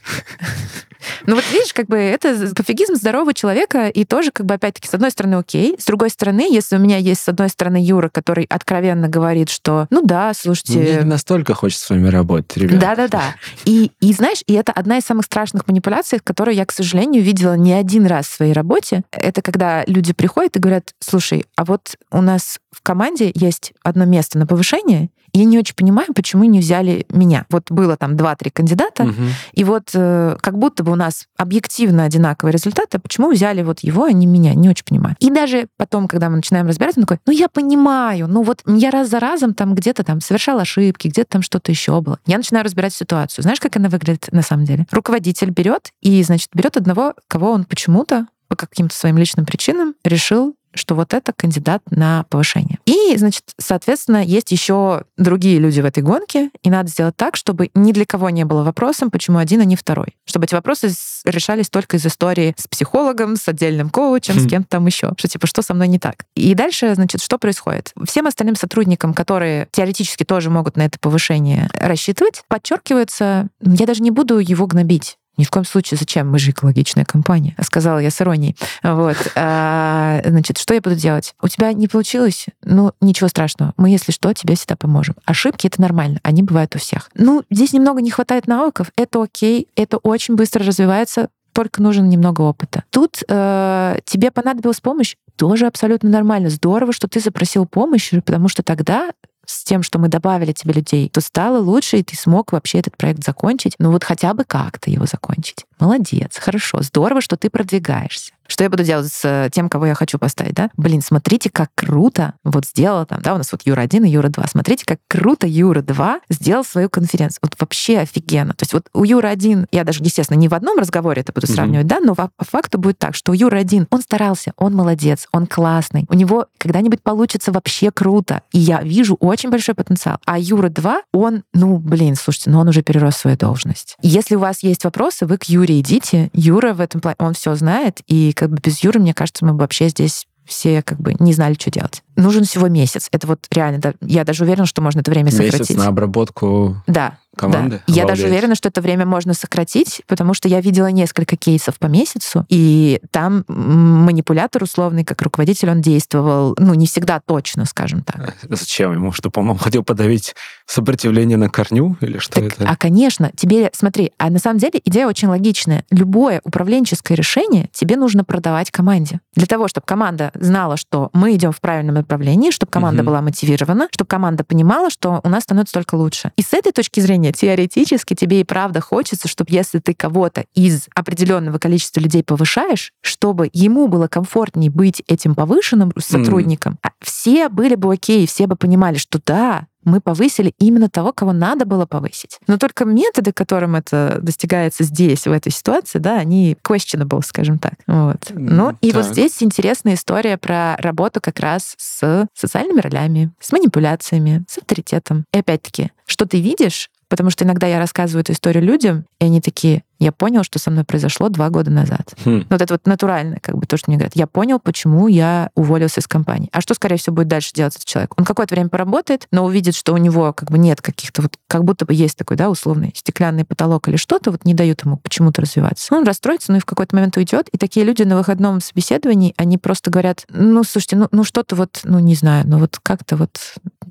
[1.25, 4.93] Ну вот видишь, как бы это пофигизм здорового человека, и тоже как бы опять-таки с
[4.93, 8.45] одной стороны окей, с другой стороны, если у меня есть с одной стороны Юра, который
[8.49, 10.79] откровенно говорит, что ну да, слушайте...
[10.79, 12.79] Мне не настолько хочется с вами работать, ребят.
[12.79, 13.35] Да-да-да.
[13.65, 17.53] И, и знаешь, и это одна из самых страшных манипуляций, которую я, к сожалению, видела
[17.53, 19.03] не один раз в своей работе.
[19.11, 24.05] Это когда люди приходят и говорят, слушай, а вот у нас в команде есть одно
[24.05, 27.45] место на повышение, я не очень понимаю, почему не взяли меня.
[27.49, 29.13] Вот было там два-три кандидата, угу.
[29.53, 33.79] и вот э, как будто бы у нас объективно одинаковые результаты, а почему взяли вот
[33.79, 34.53] его, а не меня?
[34.53, 35.15] Не очень понимаю.
[35.19, 38.91] И даже потом, когда мы начинаем разбираться, он такой, ну я понимаю, ну вот я
[38.91, 42.19] раз за разом там где-то там совершал ошибки, где-то там что-то еще было.
[42.25, 43.43] Я начинаю разбирать ситуацию.
[43.43, 44.85] Знаешь, как она выглядит на самом деле?
[44.91, 50.55] Руководитель берет и, значит, берет одного, кого он почему-то по каким-то своим личным причинам решил
[50.73, 52.79] что вот это кандидат на повышение.
[52.85, 57.69] И, значит, соответственно, есть еще другие люди в этой гонке, и надо сделать так, чтобы
[57.73, 60.15] ни для кого не было вопросом, почему один, а не второй.
[60.25, 60.91] Чтобы эти вопросы
[61.25, 64.47] решались только из истории с психологом, с отдельным коучем, с хм.
[64.47, 65.13] кем-то там еще.
[65.17, 66.25] Что типа, что со мной не так?
[66.35, 67.91] И дальше, значит, что происходит?
[68.05, 74.11] Всем остальным сотрудникам, которые теоретически тоже могут на это повышение рассчитывать, подчеркивается, я даже не
[74.11, 75.17] буду его гнобить.
[75.39, 76.29] Ни в коем случае, зачем?
[76.29, 78.57] Мы же экологичная компания, сказала я с иронией.
[78.83, 79.15] Вот.
[79.35, 81.33] А, значит, что я буду делать?
[81.41, 82.47] У тебя не получилось?
[82.61, 83.73] Ну, ничего страшного.
[83.77, 85.15] Мы, если что, тебе всегда поможем.
[85.23, 86.19] Ошибки— это нормально.
[86.23, 87.09] Они бывают у всех.
[87.15, 88.91] Ну, здесь немного не хватает навыков.
[88.97, 89.69] Это окей.
[89.77, 92.83] Это очень быстро развивается только нужен немного опыта.
[92.89, 96.49] Тут э, тебе понадобилась помощь, тоже абсолютно нормально.
[96.49, 99.11] Здорово, что ты запросил помощь, потому что тогда
[99.49, 102.95] с тем, что мы добавили тебе людей, то стало лучше, и ты смог вообще этот
[102.95, 103.73] проект закончить.
[103.79, 105.65] Ну вот хотя бы как-то его закончить.
[105.79, 108.33] Молодец, хорошо, здорово, что ты продвигаешься.
[108.49, 110.71] Что я буду делать с э, тем, кого я хочу поставить, да?
[110.75, 114.29] Блин, смотрите, как круто вот сделала там, да, у нас вот Юра 1 и Юра
[114.29, 114.47] 2.
[114.47, 117.41] Смотрите, как круто Юра 2 сделал свою конференцию.
[117.43, 118.53] Вот вообще офигенно.
[118.53, 121.45] То есть вот у Юры 1, я даже, естественно, не в одном разговоре это буду
[121.45, 121.89] сравнивать, mm-hmm.
[121.89, 125.45] да, но по факту будет так, что у Юры 1, он старался, он молодец, он
[125.45, 128.41] классный, у него когда-нибудь получится вообще круто.
[128.51, 130.17] И я вижу очень большой потенциал.
[130.25, 133.95] А Юра 2, он, ну, блин, слушайте, ну он уже перерос свою должность.
[134.01, 136.29] Если у вас есть вопросы, вы к Юре идите.
[136.33, 139.53] Юра в этом плане, он все знает, и как бы без Юры, мне кажется, мы
[139.53, 142.03] бы вообще здесь все как бы не знали, что делать.
[142.15, 143.07] Нужен всего месяц.
[143.11, 145.59] Это вот реально, да, я даже уверена, что можно это время сократить.
[145.59, 147.81] Месяц на обработку да, команды?
[147.87, 147.93] Да.
[147.93, 151.87] Я даже уверена, что это время можно сократить, потому что я видела несколько кейсов по
[151.87, 158.35] месяцу, и там манипулятор условный, как руководитель, он действовал, ну, не всегда точно, скажем так.
[158.49, 159.11] А зачем ему?
[159.11, 160.35] Чтобы он хотел подавить
[160.65, 162.69] сопротивление на корню или что так, это?
[162.69, 165.85] А, конечно, тебе, смотри, а на самом деле идея очень логичная.
[165.91, 169.19] Любое управленческое решение тебе нужно продавать команде.
[169.35, 173.07] Для того, чтобы команда знала, что мы идем в правильном направлении, чтобы команда угу.
[173.07, 176.31] была мотивирована, чтобы команда понимала, что у нас становится только лучше.
[176.35, 180.45] И с этой точки зрения зрения, теоретически тебе и правда хочется, чтобы если ты кого-то
[180.53, 186.89] из определенного количества людей повышаешь, чтобы ему было комфортнее быть этим повышенным сотрудником, mm.
[187.01, 191.65] все были бы окей, все бы понимали, что да, мы повысили именно того, кого надо
[191.65, 192.39] было повысить.
[192.47, 197.73] Но только методы, которым это достигается здесь, в этой ситуации, да, они questionable, скажем так.
[197.87, 198.31] Вот.
[198.31, 199.03] Ну, и так.
[199.03, 205.25] вот здесь интересная история про работу как раз с социальными ролями, с манипуляциями, с авторитетом.
[205.33, 209.41] И опять-таки, что ты видишь, Потому что иногда я рассказываю эту историю людям, и они
[209.41, 212.13] такие, я понял, что со мной произошло два года назад.
[212.23, 212.45] Хм.
[212.49, 214.15] Вот это вот натурально, как бы то, что мне говорят.
[214.15, 216.49] Я понял, почему я уволился из компании.
[216.53, 218.13] А что, скорее всего, будет дальше делать этот человек?
[218.17, 221.65] Он какое-то время поработает, но увидит, что у него как бы нет каких-то вот, как
[221.65, 225.41] будто бы есть такой, да, условный стеклянный потолок или что-то, вот не дают ему почему-то
[225.41, 225.93] развиваться.
[225.93, 227.49] Он расстроится, ну и в какой-то момент уйдет.
[227.49, 231.81] И такие люди на выходном собеседовании, они просто говорят, ну, слушайте, ну, ну что-то вот,
[231.83, 233.37] ну, не знаю, ну вот как-то вот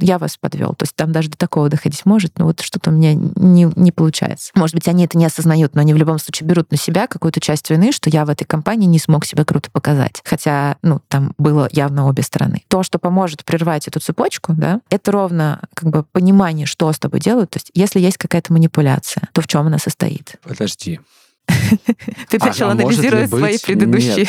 [0.00, 0.74] я вас подвел.
[0.74, 3.92] То есть там даже до такого доходить может, но вот что-то у меня не, не
[3.92, 4.50] получается.
[4.54, 7.40] Может быть, они это не осознают, но они в любом случае берут на себя какую-то
[7.40, 10.22] часть вины, что я в этой компании не смог себя круто показать.
[10.24, 12.62] Хотя, ну, там было явно обе стороны.
[12.68, 17.20] То, что поможет прервать эту цепочку, да, это ровно как бы понимание, что с тобой
[17.20, 17.50] делают.
[17.50, 20.36] То есть, если есть какая-то манипуляция, то в чем она состоит?
[20.42, 21.00] Подожди.
[22.28, 24.26] Ты начал анализировать свои предыдущие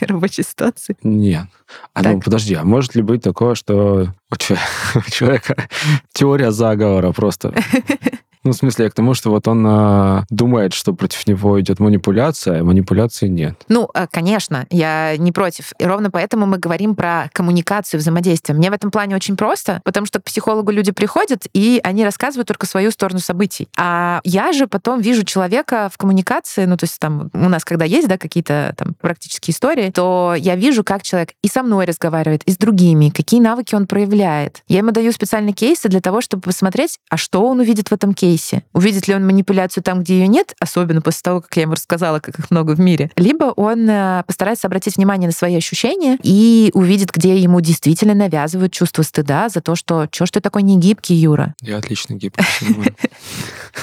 [0.00, 0.96] рабочие ситуации?
[1.02, 1.46] Нет.
[1.94, 4.36] А ну подожди, а может ли быть такое, что у
[5.10, 5.68] человека
[6.12, 7.54] теория заговора просто
[8.44, 11.78] ну, в смысле, я к тому, что вот он а, думает, что против него идет
[11.78, 13.54] манипуляция, а манипуляции нет.
[13.68, 15.72] Ну, а, конечно, я не против.
[15.78, 18.56] И ровно поэтому мы говорим про коммуникацию, взаимодействие.
[18.56, 22.48] Мне в этом плане очень просто, потому что к психологу люди приходят, и они рассказывают
[22.48, 23.68] только свою сторону событий.
[23.76, 27.84] А я же потом вижу человека в коммуникации, ну, то есть там у нас, когда
[27.84, 32.42] есть, да, какие-то там практические истории, то я вижу, как человек и со мной разговаривает,
[32.44, 34.62] и с другими, какие навыки он проявляет.
[34.68, 38.14] Я ему даю специальные кейсы для того, чтобы посмотреть, а что он увидит в этом
[38.14, 38.62] кейсе, кейсе.
[38.72, 42.20] Увидит ли он манипуляцию там, где ее нет, особенно после того, как я ему рассказала,
[42.20, 46.70] как их много в мире, либо он э, постарается обратить внимание на свои ощущения и
[46.74, 50.78] увидит, где ему действительно навязывают чувство стыда за то, что что ж ты такой не
[50.78, 51.54] гибкий, Юра?
[51.60, 52.44] Я отлично гибкий.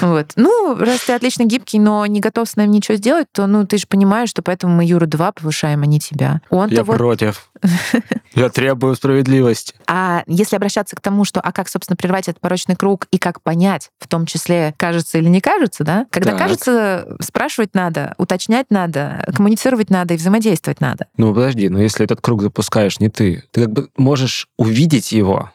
[0.00, 0.32] Вот.
[0.36, 3.76] Ну, раз ты отлично гибкий, но не готов с нами ничего сделать, то ну ты
[3.76, 6.40] же понимаешь, что поэтому мы Юру 2 повышаем, а не тебя.
[6.48, 7.49] Он Я против.
[8.34, 9.74] Я требую справедливости.
[9.86, 13.42] А если обращаться к тому, что, а как, собственно, прервать этот порочный круг и как
[13.42, 16.06] понять, в том числе, кажется или не кажется, да?
[16.10, 16.40] Когда Так.
[16.40, 21.06] кажется, спрашивать надо, уточнять надо, коммуницировать надо и взаимодействовать надо.
[21.16, 25.50] Ну, подожди, но если этот круг запускаешь не ты, ты как бы можешь увидеть его,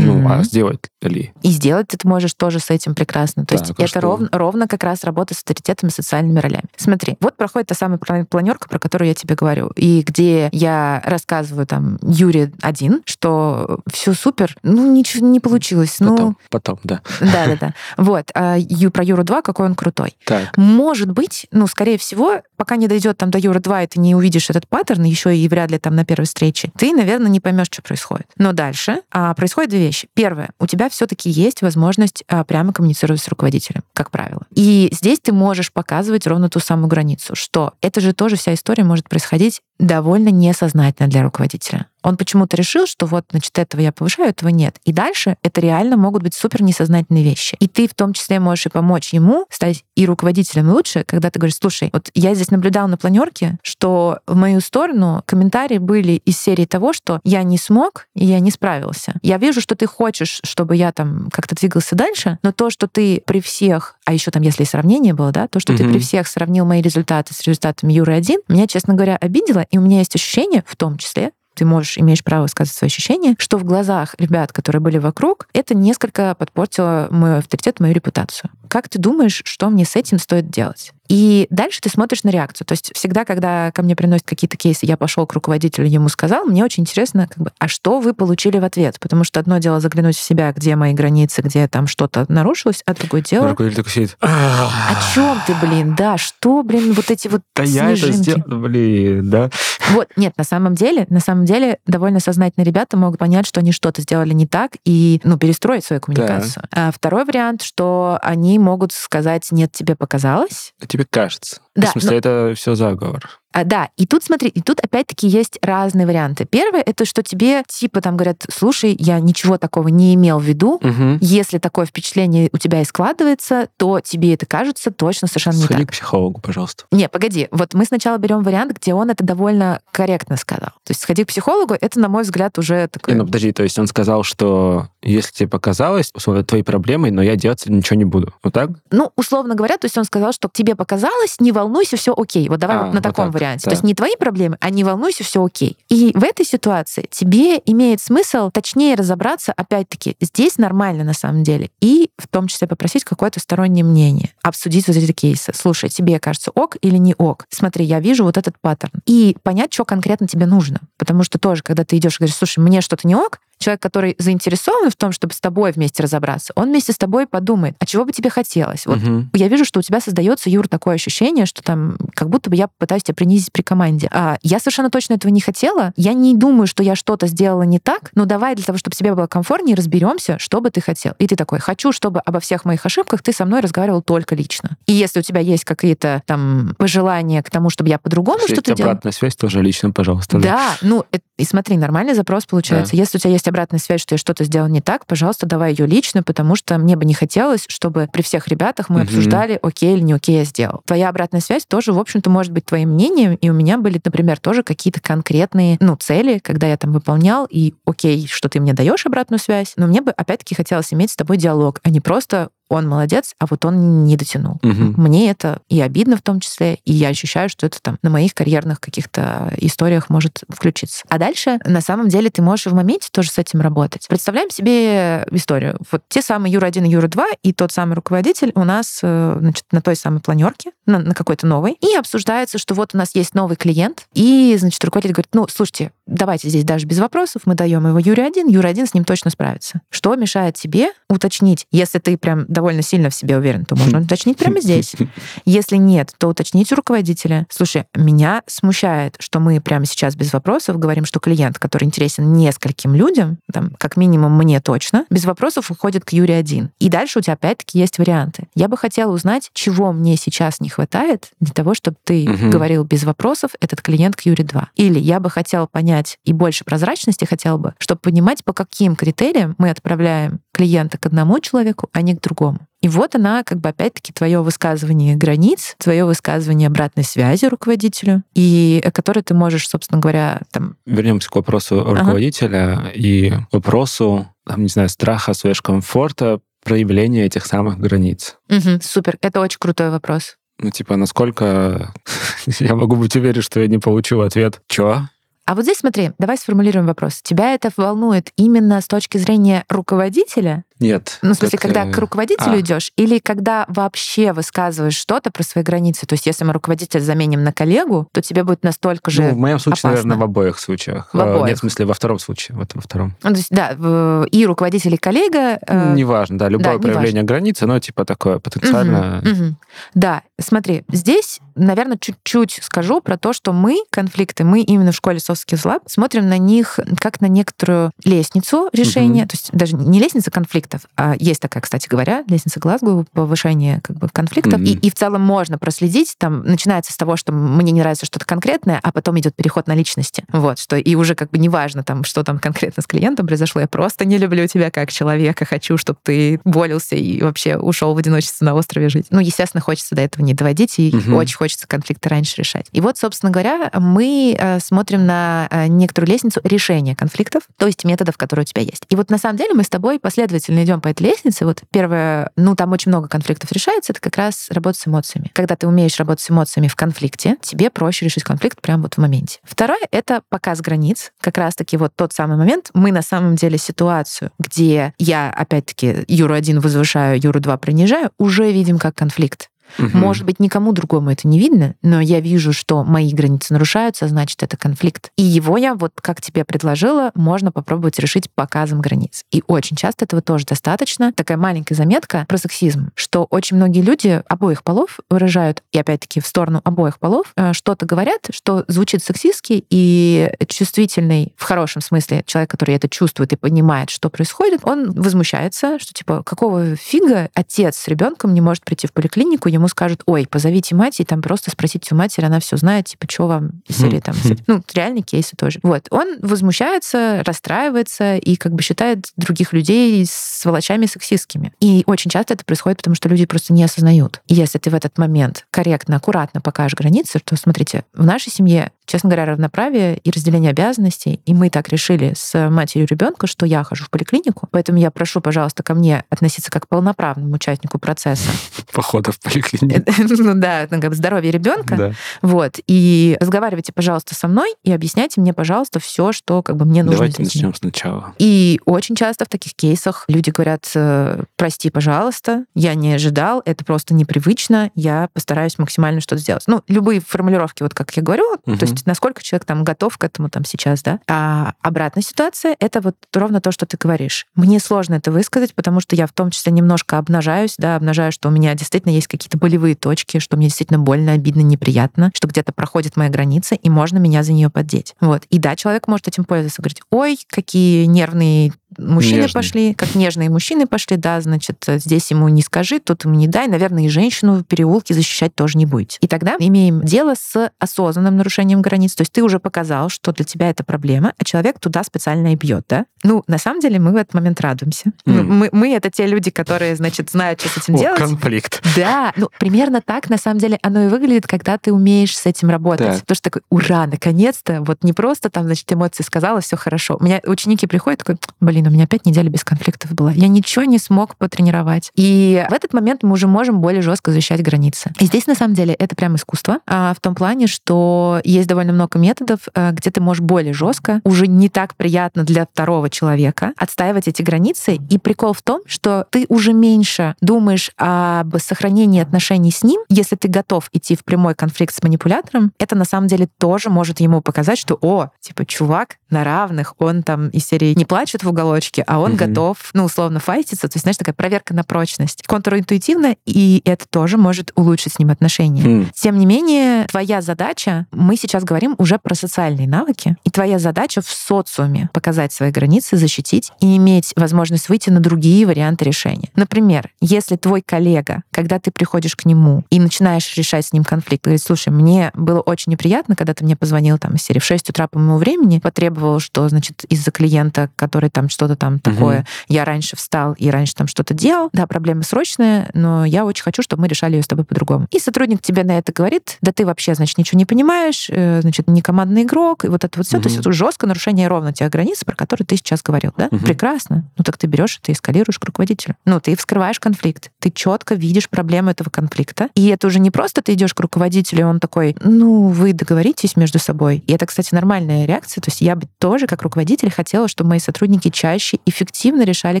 [0.00, 1.32] ну, а сделать ли?
[1.42, 3.44] И сделать ты можешь тоже с этим прекрасно.
[3.44, 4.00] То Так, есть а это что?
[4.00, 6.64] ровно, ровно как раз работа с авторитетами, социальными ролями.
[6.76, 11.02] Смотри, вот проходит та самая пла- планерка, про которую я тебе говорю, и где я
[11.04, 17.00] рассказываю там Юре один, что все супер, ну ничего не получилось, ну Потом, потом, да.
[17.20, 17.74] да, да, да.
[17.96, 18.56] Вот а
[18.92, 20.16] про Юру 2, какой он крутой.
[20.24, 20.56] Так.
[20.56, 24.14] Может быть, ну, скорее всего, пока не дойдет там до Юра 2, и ты не
[24.14, 27.68] увидишь этот паттерн, еще и вряд ли там на первой встрече, ты, наверное, не поймешь,
[27.68, 28.26] что происходит.
[28.36, 30.08] Но дальше а, происходят две вещи.
[30.14, 34.46] Первое, у тебя все-таки есть возможность а, прямо коммуницировать с руководителем, как правило.
[34.54, 38.84] И здесь ты можешь показывать ровно ту самую границу, что это же тоже вся история
[38.84, 41.86] может происходить довольно несознательно для руководителя.
[42.02, 44.76] Он почему-то решил, что вот, значит, этого я повышаю, этого нет.
[44.84, 47.56] И дальше это реально могут быть супер несознательные вещи.
[47.60, 51.38] И ты в том числе можешь и помочь ему стать и руководителем лучше, когда ты
[51.38, 56.38] говоришь, слушай, вот я здесь наблюдал на планерке, что в мою сторону комментарии были из
[56.38, 59.14] серии того, что я не смог и я не справился.
[59.22, 63.22] Я вижу, что ты хочешь, чтобы я там как-то двигался дальше, но то, что ты
[63.26, 65.92] при всех, а еще там, если и сравнение было, да, то, что ты Мгм.
[65.92, 69.80] при всех сравнил мои результаты с результатами Юры 1, меня, честно говоря, обидело, и у
[69.80, 73.64] меня есть ощущение, в том числе, ты можешь, имеешь право сказать свои ощущения, что в
[73.64, 78.50] глазах ребят, которые были вокруг, это несколько подпортило мой авторитет, мою репутацию.
[78.70, 80.92] Как ты думаешь, что мне с этим стоит делать?
[81.08, 82.68] И дальше ты смотришь на реакцию.
[82.68, 86.44] То есть всегда, когда ко мне приносят какие-то кейсы, я пошел к руководителю, ему сказал,
[86.44, 89.00] мне очень интересно, как бы, а что вы получили в ответ?
[89.00, 92.94] Потому что одно дело заглянуть в себя, где мои границы, где там что-то нарушилось, а
[92.94, 93.48] другое дело...
[93.48, 94.16] Руководитель такой сидит.
[94.20, 95.96] О чем ты, блин?
[95.96, 99.50] Да, что, блин, вот эти вот Да я это сделал, блин, да.
[99.90, 103.72] Вот, нет, на самом деле, на самом деле, довольно сознательные ребята могут понять, что они
[103.72, 106.62] что-то сделали не так и, ну, перестроить свою коммуникацию.
[106.70, 110.72] А второй вариант, что они могут сказать, нет, тебе показалось.
[110.86, 111.60] Тебе кажется.
[111.74, 113.40] Да, В смысле, это все заговор.
[113.52, 116.44] А, да, и тут смотри, и тут опять-таки есть разные варианты.
[116.44, 120.74] Первое это что тебе типа там говорят, слушай, я ничего такого не имел в виду.
[120.74, 121.18] Угу.
[121.20, 125.80] Если такое впечатление у тебя и складывается, то тебе это кажется точно совершенно не Сходи
[125.80, 125.88] так.
[125.88, 126.84] к психологу, пожалуйста.
[126.92, 127.48] Не, погоди.
[127.50, 130.70] Вот мы сначала берем вариант, где он это довольно корректно сказал.
[130.84, 133.14] То есть сходи к психологу, это, на мой взгляд, уже такой...
[133.14, 137.22] Не, ну подожди, то есть он сказал, что если тебе показалось, условно, твоей проблемой, но
[137.22, 138.32] я делать ничего не буду.
[138.42, 138.70] Вот так?
[138.90, 142.48] Ну, условно говоря, то есть он сказал, что тебе показалось, не волнуйся, все окей.
[142.48, 143.64] Вот давай А, вот на вот таком так, варианте.
[143.64, 143.70] да.
[143.70, 145.76] То есть не твои проблемы, а не волнуйся, все окей.
[145.88, 151.70] И в этой ситуации тебе имеет смысл точнее разобраться, опять-таки, здесь нормально на самом деле,
[151.80, 155.52] и в том числе попросить какое-то стороннее мнение, обсудить вот эти кейсы.
[155.54, 157.46] Слушай, тебе кажется ок или не ок?
[157.50, 159.00] Смотри, я вижу вот этот паттерн.
[159.06, 160.80] И понять, что конкретно тебе нужно.
[160.98, 164.16] Потому что тоже, когда ты идешь и говоришь, слушай, мне что-то не ок, человек, который
[164.18, 168.04] заинтересован в том, чтобы с тобой вместе разобраться, он вместе с тобой подумает, а чего
[168.04, 168.86] бы тебе хотелось?
[168.86, 169.30] Вот Мгм.
[169.34, 172.68] я вижу, что у тебя создается, Юр, такое ощущение, что там как будто бы я
[172.78, 174.08] пытаюсь тебя принизить при команде.
[174.12, 175.92] А я совершенно точно этого не хотела.
[175.96, 179.14] Я не думаю, что я что-то сделала не так, но давай для того, чтобы тебе
[179.14, 181.12] было комфортнее, разберемся, что бы ты хотел.
[181.18, 184.76] И ты такой, хочу, чтобы обо всех моих ошибках ты со мной разговаривал только лично.
[184.86, 188.76] И если у тебя есть какие-то там пожелания к тому, чтобы я по-другому что-то есть
[188.78, 190.38] делала, обратная связь, тоже лично, пожалуйста.
[190.38, 192.96] да, ну э- и смотри, нормальный запрос получается.
[192.96, 195.86] Если у тебя есть обратная связь, что я что-то сделал не так, пожалуйста, давай ее
[195.86, 199.08] лично, потому что мне бы не хотелось, чтобы при всех ребятах мы Мгм.
[199.08, 200.82] обсуждали, окей или не окей я сделал.
[200.86, 204.38] Твоя обратная связь тоже, в общем-то, может быть твоим мнением, и у меня были, например,
[204.38, 209.04] тоже какие-то конкретные, ну, цели, когда я там выполнял, и окей, что ты мне даешь
[209.06, 212.88] обратную связь, но мне бы опять-таки хотелось иметь с тобой диалог, а не просто он
[212.88, 214.58] молодец, а вот он не дотянул.
[214.62, 214.94] Мгм.
[214.96, 218.32] Мне это и обидно в том числе, и я ощущаю, что это там на моих
[218.32, 221.04] карьерных каких-то историях может включиться.
[221.08, 224.06] А дальше, на самом деле, ты можешь в моменте тоже с этим работать.
[224.08, 225.78] Представляем себе историю.
[225.90, 229.82] Вот те самые Юра-1 и Юра-2 и тот самый руководитель у нас э, значит, на
[229.82, 233.56] той самой планерке, на, на какой-то новой, и обсуждается, что вот у нас есть новый
[233.56, 237.98] клиент, и, значит, руководитель говорит, ну, слушайте, давайте здесь даже без вопросов, мы даем его
[237.98, 239.80] Юре-1, Юра-1 с ним точно справится.
[239.90, 244.36] Что мешает тебе уточнить, если ты прям довольно сильно в себе уверен, то можно уточнить
[244.36, 244.94] прямо здесь.
[245.44, 247.46] Если нет, то уточните у руководителя.
[247.50, 252.94] Слушай, меня смущает, что мы прямо сейчас без вопросов говорим, что клиент, который интересен нескольким
[252.94, 256.70] людям, там, как минимум мне точно, без вопросов уходит к Юре один.
[256.78, 258.48] И дальше у тебя опять-таки есть варианты.
[258.54, 262.50] Я бы хотела узнать, чего мне сейчас не хватает, хватает для того, чтобы ты Мгм.
[262.50, 264.70] говорил без вопросов, этот клиент к Юре 2.
[264.76, 269.54] Или я бы хотела понять и больше прозрачности хотел бы, чтобы понимать, по каким критериям
[269.58, 272.60] мы отправляем клиента к одному человеку, а не к другому.
[272.80, 278.80] И вот она, как бы опять-таки, твое высказывание границ, твое высказывание обратной связи руководителю, и
[278.82, 284.68] э, которое ты можешь, собственно говоря, там, Вернемся к вопросу руководителя и вопросу, там, не
[284.68, 288.36] знаю, страха, своего комфорта, проявления этих самых границ.
[288.48, 290.36] «Мгм, супер, это очень крутой вопрос.
[290.62, 291.92] Ну, типа, насколько
[292.60, 295.08] я могу быть уверен, что я не получу ответ «Чё?»
[295.50, 297.22] А вот здесь смотри, давай сформулируем вопрос.
[297.24, 300.62] Тебя это волнует именно с точки зрения руководителя?
[300.78, 301.18] Нет.
[301.22, 302.60] Ну, в смысле, как, когда э, к руководителю а.
[302.60, 306.06] идешь, или когда вообще высказываешь что-то про свои границы?
[306.06, 309.36] То есть, если мы руководителя заменим на коллегу, то тебе будет настолько же Ну, в
[309.38, 309.90] моем случае, опасно.
[309.90, 311.12] наверное, в обоих случаях.
[311.12, 311.48] В Э, обоих.
[311.48, 312.56] Нет, в смысле, во втором случае.
[312.56, 313.16] Вот во втором.
[313.22, 315.58] Ну, то есть, да, и руководитель, и коллега.
[315.66, 316.92] э, Неважно, да, любое неважно.
[316.92, 319.20] проявление границы, но типа такое потенциально...
[319.22, 319.56] Мгм, мгм.
[319.94, 325.18] Да, смотри, здесь, наверное, чуть-чуть скажу про то, что мы, конфликты, мы именно в школе
[325.18, 329.28] Soft Skills Lab смотрим на них как на некоторую лестницу решения, Мгм.
[329.28, 333.96] то есть даже не лестница конфликтов, а есть такая, кстати говоря, лестница Глазго, повышение как
[333.96, 334.80] бы конфликтов, и, Мгм.
[334.80, 338.80] и в целом можно проследить, там начинается с того, что мне не нравится что-то конкретное,
[338.82, 342.22] а потом идет переход на личности, вот, что и уже как бы неважно там, что
[342.24, 346.40] там конкретно с клиентом произошло, я просто не люблю тебя как человека, хочу, чтобы ты
[346.44, 349.06] болился и вообще ушел в одиночество на острове жить.
[349.10, 351.14] Ну, естественно, хочется до этого не доводить, и Мгм.
[351.14, 352.66] очень хочется конфликты раньше решать.
[352.72, 357.84] И вот, собственно говоря, мы э, смотрим на э, некоторую лестницу решения конфликтов, то есть
[357.84, 358.84] методов, которые у тебя есть.
[358.88, 361.44] И вот на самом деле мы с тобой последовательно идем по этой лестнице.
[361.44, 365.30] Вот первое, ну, там очень много конфликтов решается, это как раз работа с эмоциями.
[365.34, 368.98] Когда ты умеешь работать с эмоциями в конфликте, тебе проще решить конфликт прямо вот в
[368.98, 369.40] моменте.
[369.42, 371.12] Второе— это показ границ.
[371.20, 372.70] Как раз-таки вот тот самый момент.
[372.74, 378.50] Мы на самом деле ситуацию, где я, опять-таки, Юру 1 возвышаю, Юру 2 принижаю, уже
[378.50, 379.50] видим как конфликт.
[379.78, 379.98] Мгм.
[379.98, 384.08] Может быть, никому другому это не видно, но я вижу, что мои границы нарушаются, а
[384.08, 385.10] значит, это конфликт.
[385.16, 389.24] И его я, вот как тебе предложила, можно попробовать решить показом границ.
[389.30, 391.12] И очень часто этого тоже достаточно.
[391.12, 396.26] Такая маленькая заметка про сексизм, что очень многие люди обоих полов выражают, и опять-таки в
[396.26, 402.50] сторону обоих полов, э, что-то говорят, что звучит сексистски, и чувствительный, в хорошем смысле, человек,
[402.50, 407.88] который это чувствует и понимает, что происходит, он возмущается, что типа, какого фига отец с
[407.88, 411.94] ребенком не может прийти в поликлинику, ему скажут, ой, позовите мать, и там просто спросите
[411.94, 414.14] у матери, она все знает, типа, что вам из серии там...
[414.46, 415.60] Ну, реальные кейсы тоже.
[415.62, 415.86] Вот.
[415.90, 421.52] Он возмущается, расстраивается и как бы считает других людей сволочами сексистскими.
[421.60, 424.20] И очень часто это происходит, потому что люди просто не осознают.
[424.26, 428.72] И если ты в этот момент корректно, аккуратно покажешь границы, то, смотрите, в нашей семье,
[428.90, 433.62] честно говоря, равноправие и разделение обязанностей, и мы так решили с матерью ребенка, что я
[433.62, 438.30] хожу в поликлинику, поэтому я прошу, пожалуйста, ко мне относиться как к полноправному участнику процесса.
[438.72, 439.90] Похода в поликлинику.
[440.22, 441.94] Ну да, ну, как бы здоровье ребенка.
[442.20, 442.58] Вот.
[442.66, 446.98] И разговаривайте, пожалуйста, со мной и объясняйте мне, пожалуйста, все, что как бы мне нужно.
[446.98, 448.14] Давайте начнем сначала.
[448.18, 453.64] И очень часто в таких кейсах люди говорят, э, прости, пожалуйста, я не ожидал, это
[453.64, 456.42] просто непривычно, я постараюсь максимально что-то сделать.
[456.46, 460.28] Ну, любые формулировки, вот как я говорю, то есть насколько человек там готов к этому
[460.28, 461.00] там сейчас, да.
[461.08, 464.26] А обратная ситуация— это вот ровно то, что ты говоришь.
[464.34, 468.28] Мне сложно это высказать, потому что я в том числе немножко обнажаюсь, да, обнажаю, что
[468.28, 472.52] у меня действительно есть какие-то болевые точки, что мне действительно больно, обидно, неприятно, что где-то
[472.52, 474.94] проходит моя граница, и можно меня за нее поддеть.
[475.00, 475.24] Вот.
[475.30, 479.34] И да, человек может этим пользоваться, говорить, ой, какие нервные мужчины Нежные.
[479.34, 483.48] пошли, как нежные мужчины пошли, да, значит, здесь ему не скажи, тут ему не дай,
[483.48, 485.98] наверное, и женщину в переулке защищать тоже не будете.
[486.00, 488.94] И тогда имеем дело с осознанным нарушением границ.
[488.94, 492.36] То есть ты уже показал, что для тебя это проблема, а человек туда специально и
[492.36, 492.86] бьет, да?
[493.02, 494.92] Ну, на самом деле мы в этот момент радуемся.
[495.06, 495.38] Мгм.
[495.38, 497.98] Мы, мы это те люди, которые, значит, знают, что с этим О, делать.
[497.98, 498.62] конфликт.
[498.76, 502.50] Да, ну примерно так на самом деле оно и выглядит, когда ты умеешь с этим
[502.50, 502.86] работать.
[502.86, 503.00] Так.
[503.00, 506.96] Потому что такой, ура, наконец-то, вот не просто там, значит, эмоции сказала, все хорошо.
[507.00, 510.12] У меня ученики приходят, такой, блин, у меня опять неделя без конфликтов была.
[510.12, 511.90] Я ничего не смог потренировать.
[511.94, 514.92] И в этот момент мы уже можем более жестко защищать границы.
[514.98, 518.72] И здесь, на самом деле, это прям искусство, а, в том плане, что есть довольно
[518.72, 523.52] много методов, а, где ты можешь более жестко, уже не так приятно для второго человека
[523.56, 524.78] отстаивать эти границы.
[524.88, 530.16] И прикол в том, что ты уже меньше думаешь об сохранении отношений с ним, если
[530.16, 534.20] ты готов идти в прямой конфликт с манипулятором, это на самом деле тоже может ему
[534.20, 538.49] показать, что, о, типа, чувак на равных, он там из серии не плачет в уголок,
[538.50, 539.18] уголочке, а он угу.
[539.18, 540.68] готов, ну, условно, файтиться.
[540.68, 542.22] То есть, знаешь, такая проверка на прочность.
[542.26, 545.62] Контринтуитивно, и это тоже может улучшить с ним отношения.
[545.62, 545.86] Mm.
[545.94, 551.00] Тем не менее, твоя задача, мы сейчас говорим уже про социальные навыки, и твоя задача
[551.00, 556.28] в социуме показать свои границы, защитить и иметь возможность выйти на другие варианты решения.
[556.34, 561.24] Например, если твой коллега, когда ты приходишь к нему и начинаешь решать с ним конфликт,
[561.24, 564.70] говорит, слушай, мне было очень неприятно, когда ты мне позвонил там из серии в 6
[564.70, 568.80] утра по моему времени, потребовал, что, значит, из-за клиента, который там что-то там угу.
[568.80, 573.42] такое, я раньше встал и раньше там что-то делал, да, проблема срочная, но я очень
[573.42, 574.86] хочу, чтобы мы решали ее с тобой по-другому.
[574.90, 578.66] И сотрудник тебе на это говорит, да ты вообще, значит, ничего не понимаешь, э, значит,
[578.68, 580.22] не командный игрок, и вот это вот все, угу.
[580.22, 583.26] то есть это жестко нарушение ровно тех границ, про которые ты сейчас говорил, да?
[583.30, 583.40] Угу.
[583.40, 584.04] Прекрасно.
[584.16, 585.96] Ну так ты берешь это и эскалируешь к руководителю.
[586.06, 590.40] Ну, ты вскрываешь конфликт, ты четко видишь проблему этого конфликта, и это уже не просто
[590.40, 594.02] ты идешь к руководителю, и он такой, ну, вы договоритесь между собой.
[594.06, 595.42] И это, кстати, нормальная реакция.
[595.42, 599.60] То есть я бы тоже, как руководитель, хотела, чтобы мои сотрудники чаще эффективно решали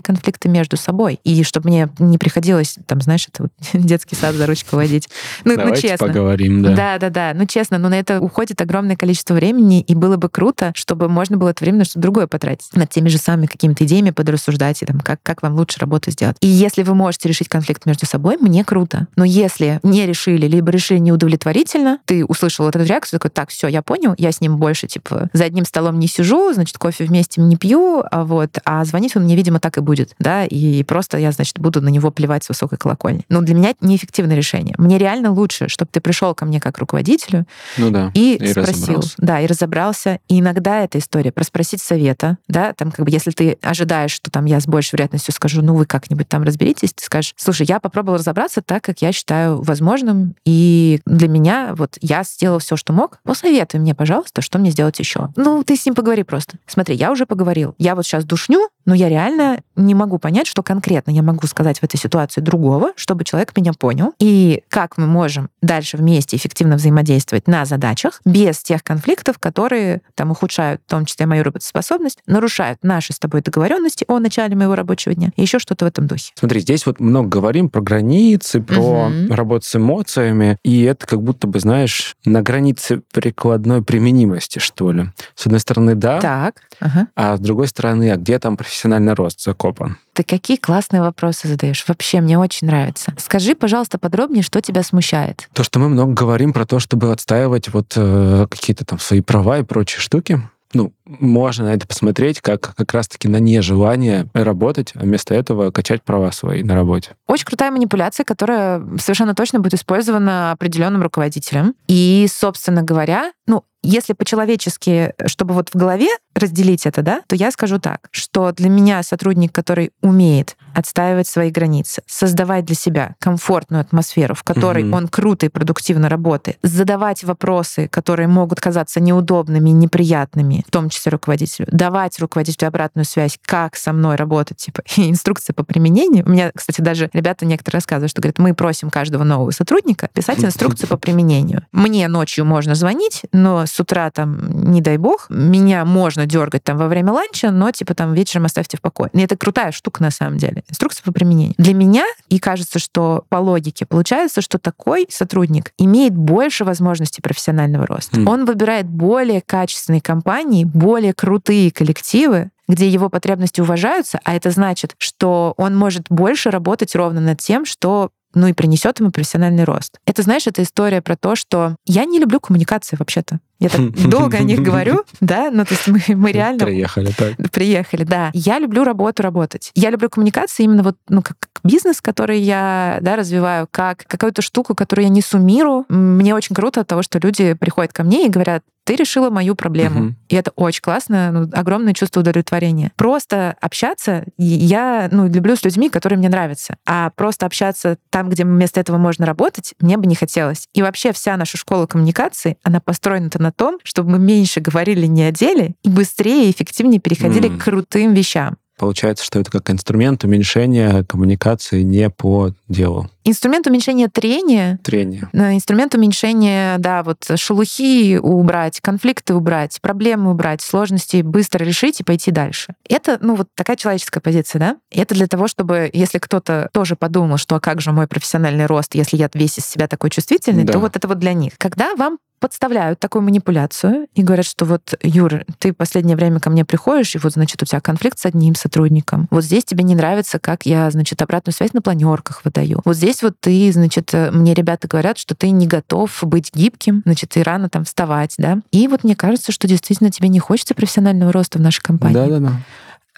[0.00, 1.20] конфликты между собой.
[1.24, 5.08] И чтобы мне не приходилось, там, знаешь, это вот детский сад за ручку водить.
[5.44, 6.06] Ну, ну Давайте ну честно.
[6.06, 6.74] поговорим, да.
[6.74, 7.32] Да, да, да.
[7.34, 11.36] Ну, честно, но на это уходит огромное количество времени, и было бы круто, чтобы можно
[11.36, 12.74] было это время на что-то другое потратить.
[12.74, 16.36] Над теми же самыми какими-то идеями подрассуждать, и там, как, как вам лучше работу сделать.
[16.40, 19.06] И если вы можете решить конфликт между собой, мне круто.
[19.16, 23.68] Но если не решили, либо решили неудовлетворительно, ты услышал вот эту реакцию, такой, так, все,
[23.68, 27.40] я понял, я с ним больше, типа, за одним столом не сижу, значит, кофе вместе
[27.40, 31.18] не пью, а вот, а звонить он мне, видимо, так и будет, да, и просто
[31.18, 33.24] я, значит, буду на него плевать с высокой колокольни.
[33.28, 34.74] Но для меня это неэффективное решение.
[34.78, 37.46] Мне реально лучше, чтобы ты пришел ко мне как руководителю
[37.76, 40.20] ну да, и, и спросил, да, и разобрался.
[40.28, 44.30] И иногда эта история про спросить совета, да, там как бы если ты ожидаешь, что
[44.30, 47.80] там я с большей вероятностью скажу, ну вы как-нибудь там разберитесь, ты скажешь, слушай, я
[47.80, 52.92] попробовал разобраться так, как я считаю возможным, и для меня вот я сделал все, что
[52.92, 53.18] мог.
[53.24, 55.28] Посоветуй мне, пожалуйста, что мне сделать еще.
[55.36, 56.58] Ну, ты с ним поговори просто.
[56.66, 57.74] Смотри, я уже поговорил.
[57.78, 61.78] Я вот сейчас душню, но я реально не могу понять, что конкретно я могу сказать
[61.78, 64.14] в этой ситуации другого, чтобы человек меня понял.
[64.18, 70.30] И как мы можем дальше вместе эффективно взаимодействовать на задачах без тех конфликтов, которые там
[70.30, 75.14] ухудшают, в том числе мою работоспособность, нарушают наши с тобой договоренности о начале моего рабочего
[75.14, 76.32] дня и еще что-то в этом духе.
[76.34, 79.34] Смотри, здесь вот много говорим про границы, про угу.
[79.34, 85.10] работу с эмоциями, и это как будто бы, знаешь, на границе прикладной применимости, что ли.
[85.34, 86.56] С одной стороны, да, так.
[86.80, 87.08] Ага.
[87.14, 89.98] а с другой стороны, а где там профессиональный рост закопан?
[90.12, 91.84] Ты какие классные вопросы задаешь.
[91.86, 93.12] Вообще, мне очень нравится.
[93.18, 95.48] Скажи, пожалуйста, подробнее, что тебя смущает.
[95.52, 99.58] То, что мы много говорим про то, чтобы отстаивать вот э, какие-то там свои права
[99.58, 105.00] и прочие штуки ну, можно на это посмотреть как как раз-таки на нежелание работать, а
[105.00, 107.16] вместо этого качать права свои на работе.
[107.26, 111.74] Очень крутая манипуляция, которая совершенно точно будет использована определенным руководителем.
[111.88, 116.08] И, собственно говоря, ну, если по-человечески, чтобы вот в голове
[116.40, 121.50] разделить это, да, то я скажу так, что для меня сотрудник, который умеет отстаивать свои
[121.50, 124.96] границы, создавать для себя комфортную атмосферу, в которой mm-hmm.
[124.96, 131.12] он круто и продуктивно работает, задавать вопросы, которые могут казаться неудобными, неприятными, в том числе
[131.12, 136.24] руководителю, давать руководителю обратную связь, как со мной работать, типа, и инструкции по применению.
[136.26, 140.44] У меня, кстати, даже ребята некоторые рассказывают, что говорят, мы просим каждого нового сотрудника писать
[140.44, 141.66] инструкцию по применению.
[141.72, 146.78] Мне ночью можно звонить, но с утра там, не дай бог, меня можно дергать там
[146.78, 149.10] во время ланча, но типа там вечером оставьте в покое.
[149.12, 150.64] И это крутая штука на самом деле.
[150.68, 151.54] Инструкция по применению.
[151.58, 157.86] Для меня, и кажется, что по логике получается, что такой сотрудник имеет больше возможностей профессионального
[157.86, 158.20] роста.
[158.20, 158.30] Mm.
[158.30, 164.94] Он выбирает более качественные компании, более крутые коллективы, где его потребности уважаются, а это значит,
[164.98, 169.98] что он может больше работать ровно над тем, что ну и принесет ему профессиональный рост.
[170.06, 173.40] Это, знаешь, это история про то, что я не люблю коммуникации вообще-то.
[173.58, 176.64] Я так долго о них говорю, да, ну то есть мы, мы реально...
[176.64, 177.36] Приехали, так.
[177.52, 178.30] Приехали, да.
[178.32, 179.70] Я люблю работу работать.
[179.74, 184.74] Я люблю коммуникации именно вот, ну, как бизнес, который я, да, развиваю, как какую-то штуку,
[184.74, 185.84] которую я несу миру.
[185.88, 189.54] Мне очень круто от того, что люди приходят ко мне и говорят, ты решила мою
[189.54, 190.00] проблему.
[190.00, 190.14] Угу.
[190.30, 192.90] И это очень классно, ну, огромное чувство удовлетворения.
[192.96, 196.76] Просто общаться, я ну, люблю с людьми, которые мне нравятся.
[196.84, 200.66] А просто общаться там, где вместо этого можно работать, мне бы не хотелось.
[200.74, 205.22] И вообще вся наша школа коммуникации, она построена на том, чтобы мы меньше говорили не
[205.22, 207.58] о деле и быстрее и эффективнее переходили mm.
[207.58, 208.56] к крутым вещам.
[208.76, 213.08] Получается, что это как инструмент уменьшения коммуникации не по делу.
[213.24, 214.78] Инструмент уменьшения трения.
[214.82, 215.28] Трение.
[215.32, 222.30] Инструмент уменьшения, да, вот шелухи убрать, конфликты убрать, проблемы убрать, сложности быстро решить и пойти
[222.30, 222.74] дальше.
[222.88, 224.76] Это, ну, вот такая человеческая позиция, да?
[224.90, 228.94] Это для того, чтобы, если кто-то тоже подумал, что а как же мой профессиональный рост,
[228.94, 230.72] если я весь из себя такой чувствительный, да.
[230.72, 231.52] то вот это вот для них.
[231.58, 236.64] Когда вам подставляют такую манипуляцию и говорят, что вот, Юр, ты последнее время ко мне
[236.64, 239.28] приходишь, и вот, значит, у тебя конфликт с одним сотрудником.
[239.30, 242.80] Вот здесь тебе не нравится, как я, значит, обратную связь на планерках выдаю.
[242.84, 247.36] Вот здесь вот ты, значит, мне ребята говорят, что ты не готов быть гибким, значит,
[247.36, 248.58] и рано там вставать, да.
[248.70, 252.14] И вот мне кажется, что действительно тебе не хочется профессионального роста в нашей компании.
[252.14, 252.52] Да-да-да.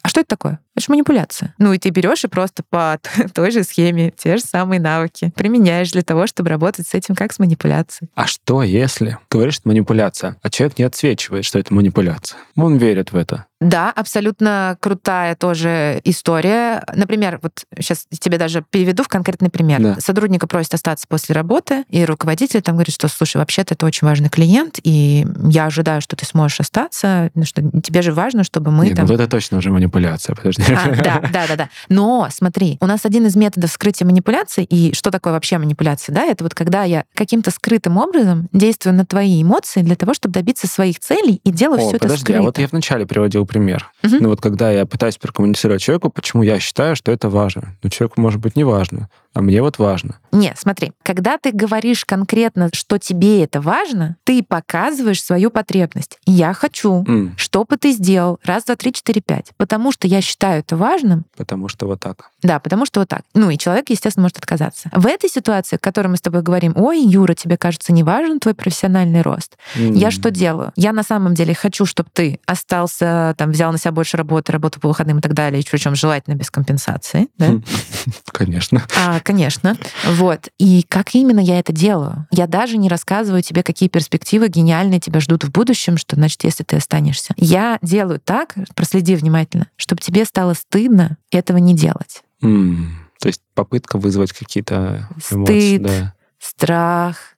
[0.03, 0.59] А что это такое?
[0.75, 1.55] Это же манипуляция.
[1.59, 2.99] Ну и ты берешь и просто по
[3.35, 7.33] той же схеме те же самые навыки применяешь для того, чтобы работать с этим как
[7.33, 8.11] с манипуляцией.
[8.15, 12.39] А что если говоришь, что манипуляция, а человек не отсвечивает, что это манипуляция?
[12.57, 13.47] Он верит в это.
[13.63, 16.85] Да, абсолютно крутая тоже история.
[16.95, 19.81] Например, вот сейчас тебе даже переведу в конкретный пример.
[19.81, 19.97] Да.
[20.01, 24.29] Сотрудника просит остаться после работы, и руководитель там говорит, что, слушай, вообще-то это очень важный
[24.29, 28.87] клиент, и я ожидаю, что ты сможешь остаться, ну, что тебе же важно, чтобы мы
[28.87, 29.07] Нет, там...
[29.07, 30.63] Вот это точно уже манипуляция, подожди.
[30.73, 31.69] А, да, да, да, да.
[31.89, 36.25] Но смотри, у нас один из методов скрытия манипуляции, и что такое вообще манипуляция, да,
[36.25, 40.67] это вот когда я каким-то скрытым образом действую на твои эмоции для того, чтобы добиться
[40.67, 42.41] своих целей и делаю О, все подожди, это скрыто.
[42.41, 43.91] а вот я вначале приводил пример.
[44.03, 44.17] Угу.
[44.21, 47.77] Ну вот когда я пытаюсь прокоммуницировать человеку, почему я считаю, что это важно.
[47.83, 50.19] Ну человеку может быть не важно, а мне вот важно.
[50.31, 56.19] Не, смотри, когда ты говоришь конкретно, что тебе это важно, ты показываешь свою потребность.
[56.27, 57.33] Я хочу, mm.
[57.37, 59.53] чтобы ты сделал раз, два, три, четыре, пять.
[59.57, 61.25] Потому что я считаю это важным.
[61.37, 62.31] Потому что вот так.
[62.43, 63.23] Да, потому что вот так.
[63.35, 64.91] Ну и человек, естественно, может отказаться.
[64.93, 68.39] В этой ситуации, в которой мы с тобой говорим, ой, Юра, тебе кажется не важен
[68.39, 69.57] твой профессиональный рост.
[69.77, 69.97] Mm.
[69.97, 70.73] Я что делаю?
[70.77, 74.79] Я на самом деле хочу, чтобы ты остался, там, взял на себя больше работы, работу
[74.79, 77.29] по выходным и так далее, причем желательно без компенсации.
[77.39, 77.53] Да?
[78.27, 78.83] Конечно.
[78.99, 79.77] А, конечно.
[80.05, 80.49] Вот.
[80.59, 82.27] И как именно я это делаю?
[82.31, 86.65] Я даже не рассказываю тебе, какие перспективы гениальные тебя ждут в будущем, что значит, если
[86.65, 87.35] ты останешься.
[87.37, 92.23] Я делаю так, проследи внимательно, чтобы тебе стало стыдно этого не делать.
[92.43, 92.87] Mm.
[93.21, 95.77] То есть попытка вызвать какие-то эмоции.
[95.77, 96.15] Стыд, да.
[96.41, 97.37] страх,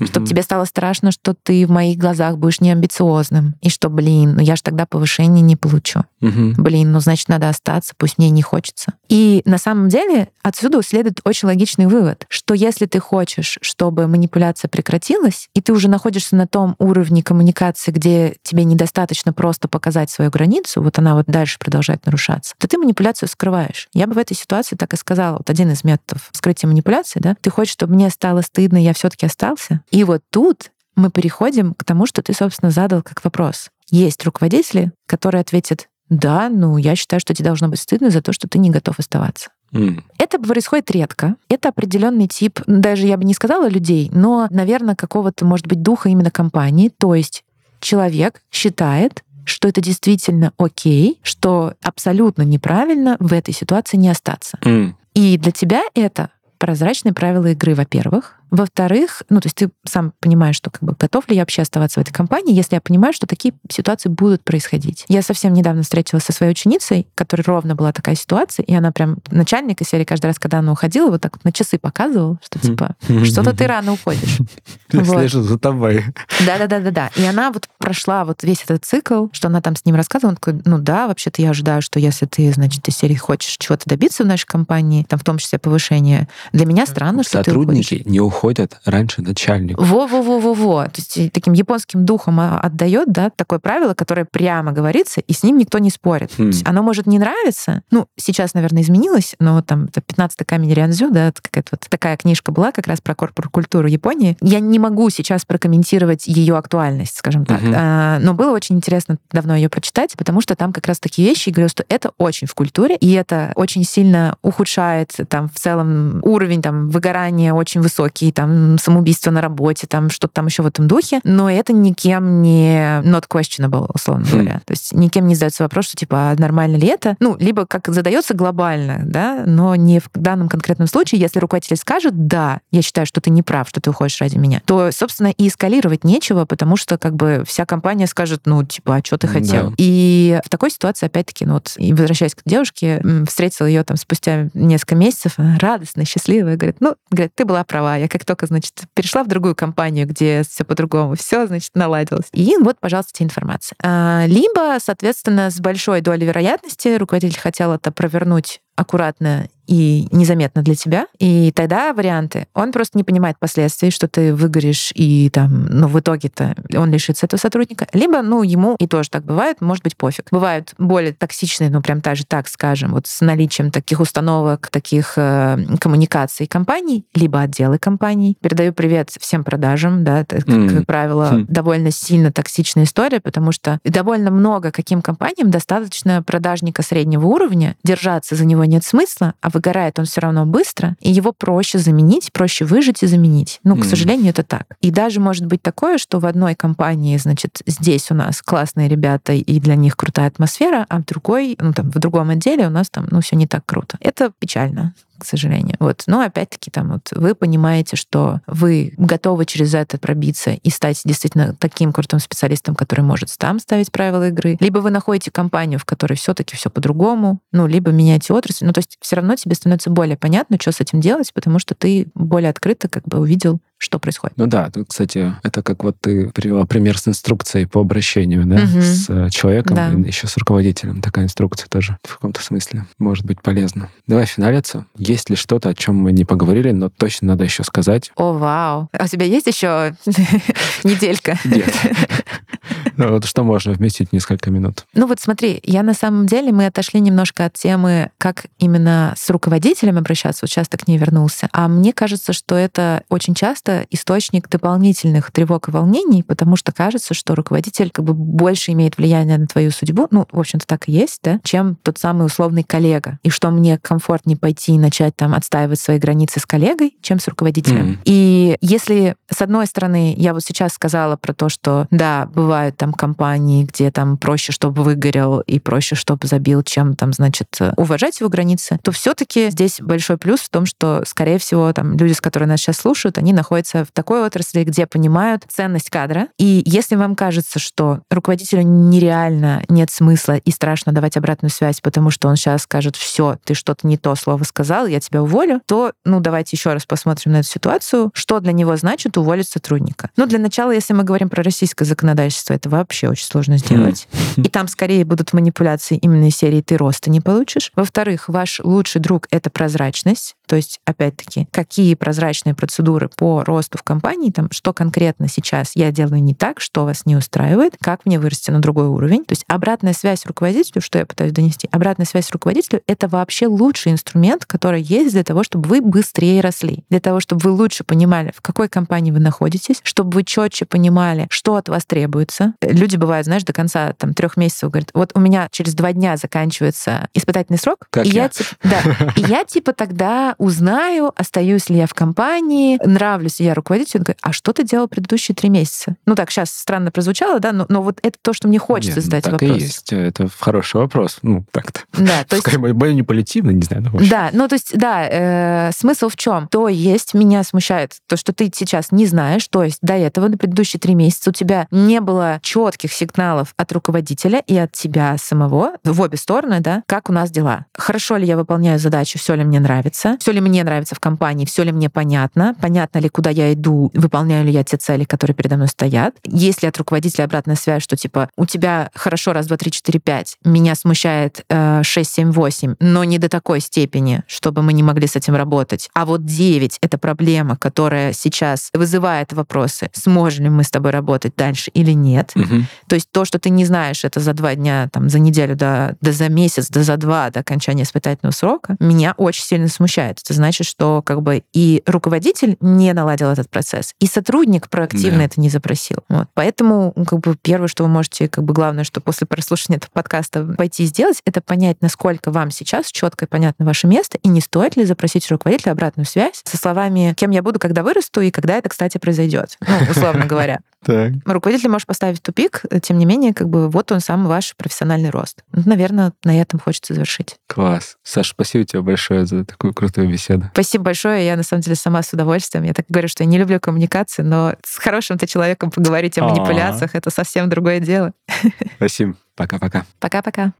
[0.00, 3.54] mm Чтобы тебе стало страшно, что ты в моих глазах будешь неамбициозным.
[3.60, 6.04] И что, блин, ну я же тогда повышение не получу.
[6.22, 8.94] mm Блин, ну значит, надо остаться, пусть мне не хочется.
[9.08, 14.68] И на самом деле отсюда следует очень логичный вывод, что если ты хочешь, чтобы манипуляция
[14.68, 20.30] прекратилась, и ты уже находишься на том уровне коммуникации, где тебе недостаточно просто показать свою
[20.30, 23.88] границу, вот она вот дальше продолжает нарушаться, то ты манипуляцию скрываешь.
[23.92, 25.38] Я бы в этой ситуации так и сказала.
[25.38, 29.08] Вот один из методов скрытия манипуляции, да, ты хочешь, чтобы мне стало стыдно, я все
[29.08, 33.70] таки остался, и вот тут мы переходим к тому, что ты, собственно, задал как вопрос.
[33.90, 38.32] Есть руководители, которые ответят, да, ну, я считаю, что тебе должно быть стыдно за то,
[38.32, 39.50] что ты не готов оставаться.
[39.72, 40.02] Mm.
[40.18, 41.36] Это происходит редко.
[41.48, 46.08] Это определенный тип, даже я бы не сказала людей, но, наверное, какого-то, может быть, духа
[46.08, 46.92] именно компании.
[46.96, 47.44] То есть
[47.80, 54.58] человек считает, что это действительно окей, что абсолютно неправильно в этой ситуации не остаться.
[54.62, 54.94] Mm.
[55.14, 58.40] И для тебя это прозрачные правила игры, во-первых.
[58.50, 62.00] Во-вторых, ну, то есть ты сам понимаешь, что как бы готов ли я вообще оставаться
[62.00, 65.04] в этой компании, если я понимаю, что такие ситуации будут происходить.
[65.08, 69.18] Я совсем недавно встретилась со своей ученицей, которой ровно была такая ситуация, и она прям
[69.30, 72.58] начальник из серии каждый раз, когда она уходила, вот так вот на часы показывала, что
[72.60, 72.94] типа,
[73.24, 74.38] что-то ты рано уходишь.
[74.92, 76.04] Я слежу за тобой.
[76.46, 77.10] Да-да-да-да-да.
[77.16, 80.36] И она вот прошла вот весь этот цикл, что она там с ним рассказывала, он
[80.36, 84.22] такой, ну да, вообще-то я ожидаю, что если ты, значит, из серии хочешь чего-то добиться
[84.22, 88.20] в нашей компании, там в том числе повышения, для меня странно, что ты Сотрудники не
[88.20, 89.80] уходят уходят раньше начальника.
[89.80, 90.84] Во-во-во-во-во.
[90.84, 95.42] То есть таким японским духом а, отдает, да, такое правило, которое прямо говорится, и с
[95.42, 96.32] ним никто не спорит.
[96.36, 96.50] Хм.
[96.64, 97.82] оно может не нравиться.
[97.90, 102.52] Ну, сейчас, наверное, изменилось, но там это 15-й камень Рианзю, да, какая-то вот такая книжка
[102.52, 104.36] была как раз про корпоративную культуру Японии.
[104.40, 107.62] Я не могу сейчас прокомментировать ее актуальность, скажем так.
[107.62, 107.72] Угу.
[107.74, 111.48] А, но было очень интересно давно ее прочитать, потому что там как раз такие вещи,
[111.48, 116.20] и говорю, что это очень в культуре, и это очень сильно ухудшает там в целом
[116.22, 120.66] уровень там выгорания очень высокий, всякие там самоубийства на работе, там что-то там еще в
[120.66, 124.30] этом духе, но это никем не not questionable, условно mm.
[124.30, 124.60] говоря.
[124.64, 127.16] То есть никем не задается вопрос, что типа, а нормально ли это?
[127.20, 132.26] Ну, либо как задается глобально, да, но не в данном конкретном случае, если руководитель скажет,
[132.26, 135.48] да, я считаю, что ты не прав, что ты уходишь ради меня, то, собственно, и
[135.48, 139.70] эскалировать нечего, потому что как бы вся компания скажет, ну, типа, а что ты хотел?
[139.70, 139.74] Да.
[139.78, 144.48] И в такой ситуации, опять-таки, ну вот, и возвращаясь к девушке, встретила ее там спустя
[144.54, 149.22] несколько месяцев, радостная, счастливая, говорит, ну, говорит, ты была права, я как только, значит, перешла
[149.22, 152.26] в другую компанию, где все по-другому, все, значит, наладилось.
[152.32, 153.76] И вот, пожалуйста, тебе информация.
[153.82, 160.74] А, либо, соответственно, с большой долей вероятности руководитель хотел это провернуть аккуратно и незаметно для
[160.74, 161.06] тебя.
[161.18, 162.46] И тогда варианты.
[162.54, 167.26] Он просто не понимает последствий, что ты выгоришь, и там, ну, в итоге-то он лишится
[167.26, 167.86] этого сотрудника.
[167.92, 170.28] Либо, ну, ему, и тоже так бывает, может быть, пофиг.
[170.30, 175.58] Бывают более токсичные, ну, прям даже так скажем, вот с наличием таких установок, таких э,
[175.80, 178.36] коммуникаций компаний, либо отделы компаний.
[178.40, 180.76] Передаю привет всем продажам, да, это, mm.
[180.76, 181.46] как правило, mm.
[181.48, 188.36] довольно сильно токсичная история, потому что довольно много каким компаниям достаточно продажника среднего уровня, держаться
[188.36, 192.64] за него нет смысла, а выгорает он все равно быстро, и его проще заменить, проще
[192.64, 193.60] выжить и заменить.
[193.64, 193.82] Ну, mm.
[193.82, 194.66] к сожалению, это так.
[194.80, 199.32] И даже может быть такое, что в одной компании, значит, здесь у нас классные ребята,
[199.32, 202.90] и для них крутая атмосфера, а в другой, ну, там, в другом отделе у нас
[202.90, 203.96] там, ну, все не так круто.
[204.00, 205.76] Это печально к сожалению.
[205.80, 206.02] Вот.
[206.06, 211.54] Но опять-таки там вот вы понимаете, что вы готовы через это пробиться и стать действительно
[211.58, 214.56] таким крутым специалистом, который может там ставить правила игры.
[214.60, 218.66] Либо вы находите компанию, в которой все-таки все по-другому, ну, либо меняете отрасль.
[218.66, 221.74] Ну, то есть все равно тебе становится более понятно, что с этим делать, потому что
[221.74, 224.36] ты более открыто как бы увидел что происходит.
[224.36, 228.56] Ну да, тут, кстати, это как вот ты привела пример с инструкцией по обращению, да,
[228.56, 228.80] угу.
[228.80, 229.88] с э, человеком, да.
[229.88, 231.02] еще с руководителем.
[231.02, 233.90] Такая инструкция тоже в каком-то смысле может быть полезна.
[234.06, 234.86] Давай финалиться.
[234.96, 238.12] Есть ли что-то, о чем мы не поговорили, но точно надо еще сказать?
[238.16, 238.88] О, вау.
[238.92, 239.94] А у тебя есть еще
[240.84, 241.38] неделька?
[241.44, 241.74] Нет.
[242.96, 244.86] Вот что можно вместить в несколько минут?
[244.94, 249.28] Ну вот смотри, я на самом деле, мы отошли немножко от темы, как именно с
[249.30, 251.48] руководителем обращаться, вот сейчас ты к ней вернулся.
[251.52, 257.14] А мне кажется, что это очень часто источник дополнительных тревог и волнений, потому что кажется,
[257.14, 260.92] что руководитель как бы больше имеет влияние на твою судьбу, ну, в общем-то, так и
[260.92, 263.18] есть, да, чем тот самый условный коллега.
[263.22, 267.28] И что мне комфортнее пойти и начать там отстаивать свои границы с коллегой, чем с
[267.28, 267.92] руководителем.
[267.92, 267.98] Mm.
[268.04, 272.85] И если, с одной стороны, я вот сейчас сказала про то, что, да, бывают там
[272.92, 278.28] компании, где там проще, чтобы выгорел и проще, чтобы забил, чем там, значит, уважать его
[278.28, 282.20] границы, то все таки здесь большой плюс в том, что, скорее всего, там люди, с
[282.20, 286.28] которыми нас сейчас слушают, они находятся в такой отрасли, где понимают ценность кадра.
[286.38, 292.10] И если вам кажется, что руководителю нереально нет смысла и страшно давать обратную связь, потому
[292.10, 295.92] что он сейчас скажет, все, ты что-то не то слово сказал, я тебя уволю, то,
[296.04, 300.10] ну, давайте еще раз посмотрим на эту ситуацию, что для него значит уволить сотрудника.
[300.16, 304.08] Ну, для начала, если мы говорим про российское законодательство, это вообще очень сложно сделать.
[304.36, 307.72] И там скорее будут манипуляции именно серии «ты роста не получишь».
[307.74, 310.36] Во-вторых, ваш лучший друг— это прозрачность.
[310.46, 315.90] То есть, опять-таки, какие прозрачные процедуры по росту в компании, там, что конкретно сейчас я
[315.90, 319.24] делаю не так, что вас не устраивает, как мне вырасти на другой уровень.
[319.24, 323.92] То есть обратная связь руководителю, что я пытаюсь донести, обратная связь руководителю— это вообще лучший
[323.92, 328.32] инструмент, который есть для того, чтобы вы быстрее росли, для того, чтобы вы лучше понимали,
[328.36, 332.54] в какой компании вы находитесь, чтобы вы четче понимали, что от вас требуется.
[332.62, 336.16] Люди бывают, знаешь, до конца там трех месяцев говорят, вот у меня через два дня
[336.16, 338.80] заканчивается испытательный срок, как и я, я типа, да,
[339.16, 344.00] и я типа тогда узнаю, остаюсь ли я в компании, нравлюсь ли я руководителю.
[344.00, 345.96] Он говорит, а что ты делал предыдущие три месяца?
[346.06, 349.04] Ну так, сейчас странно прозвучало, да, но, но вот это то, что мне хочется Нет,
[349.04, 349.58] задать так вопрос.
[349.58, 349.92] и есть.
[349.92, 351.18] Это хороший вопрос.
[351.22, 351.80] Ну, так-то.
[351.92, 352.56] Да, то есть...
[352.56, 353.84] Манипулятивно, не знаю.
[353.92, 356.48] Ну, да, ну то есть, да, э, смысл в чем?
[356.48, 360.36] То есть меня смущает то, что ты сейчас не знаешь, то есть до этого, на
[360.36, 365.72] предыдущие три месяца у тебя не было четких сигналов от руководителя и от тебя самого
[365.84, 367.66] в обе стороны, да, как у нас дела.
[367.74, 371.44] Хорошо ли я выполняю задачу, все ли мне нравится, все ли мне нравится в компании,
[371.44, 375.36] все ли мне понятно, понятно ли, куда я иду, выполняю ли я те цели, которые
[375.36, 376.16] передо мной стоят.
[376.24, 380.00] Есть ли от руководителя обратная связь, что типа у тебя хорошо раз, два, три, четыре,
[380.00, 384.82] пять, меня смущает э, 6, 7, 8, но не до такой степени, чтобы мы не
[384.82, 385.90] могли с этим работать.
[385.94, 391.36] А вот 9— это проблема, которая сейчас вызывает вопросы, сможем ли мы с тобой работать
[391.36, 392.32] дальше или нет.
[392.34, 392.64] Угу.
[392.88, 395.94] То есть то, что ты не знаешь это за два дня, там, за неделю, да,
[396.00, 400.15] да за месяц, да за два до окончания испытательного срока, меня очень сильно смущает.
[400.22, 405.24] Это значит, что как бы и руководитель не наладил этот процесс, и сотрудник проактивно да.
[405.24, 405.98] это не запросил.
[406.08, 406.28] Вот.
[406.34, 410.44] Поэтому как бы первое, что вы можете, как бы главное, что после прослушивания этого подкаста
[410.44, 414.40] пойти и сделать, это понять, насколько вам сейчас четко и понятно ваше место, и не
[414.40, 418.56] стоит ли запросить руководителя обратную связь со словами, кем я буду, когда вырасту, и когда
[418.56, 419.56] это, кстати, произойдет.
[419.60, 420.60] Ну, условно говоря.
[420.84, 421.12] Так.
[421.24, 425.10] Руководитель может поставить в тупик, тем не менее, как бы вот он сам ваш профессиональный
[425.10, 425.42] рост.
[425.52, 427.36] Ну, наверное, на этом хочется завершить.
[427.48, 427.96] Класс.
[428.02, 430.50] Саша, спасибо тебе большое за такую крутую беседу.
[430.52, 431.26] Спасибо большое.
[431.26, 432.64] Я, на самом деле, сама с удовольствием.
[432.64, 436.28] Я так говорю, что я не люблю коммуникации, но с хорошим-то человеком поговорить о а.
[436.28, 438.12] манипуляциях— это совсем другое дело.
[438.76, 439.16] Спасибо.
[439.34, 439.84] Пока-пока.
[439.98, 440.52] Пока-пока.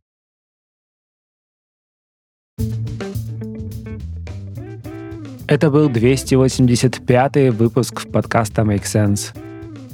[5.48, 9.45] Это был 285 выпуск подкаста Make Sense.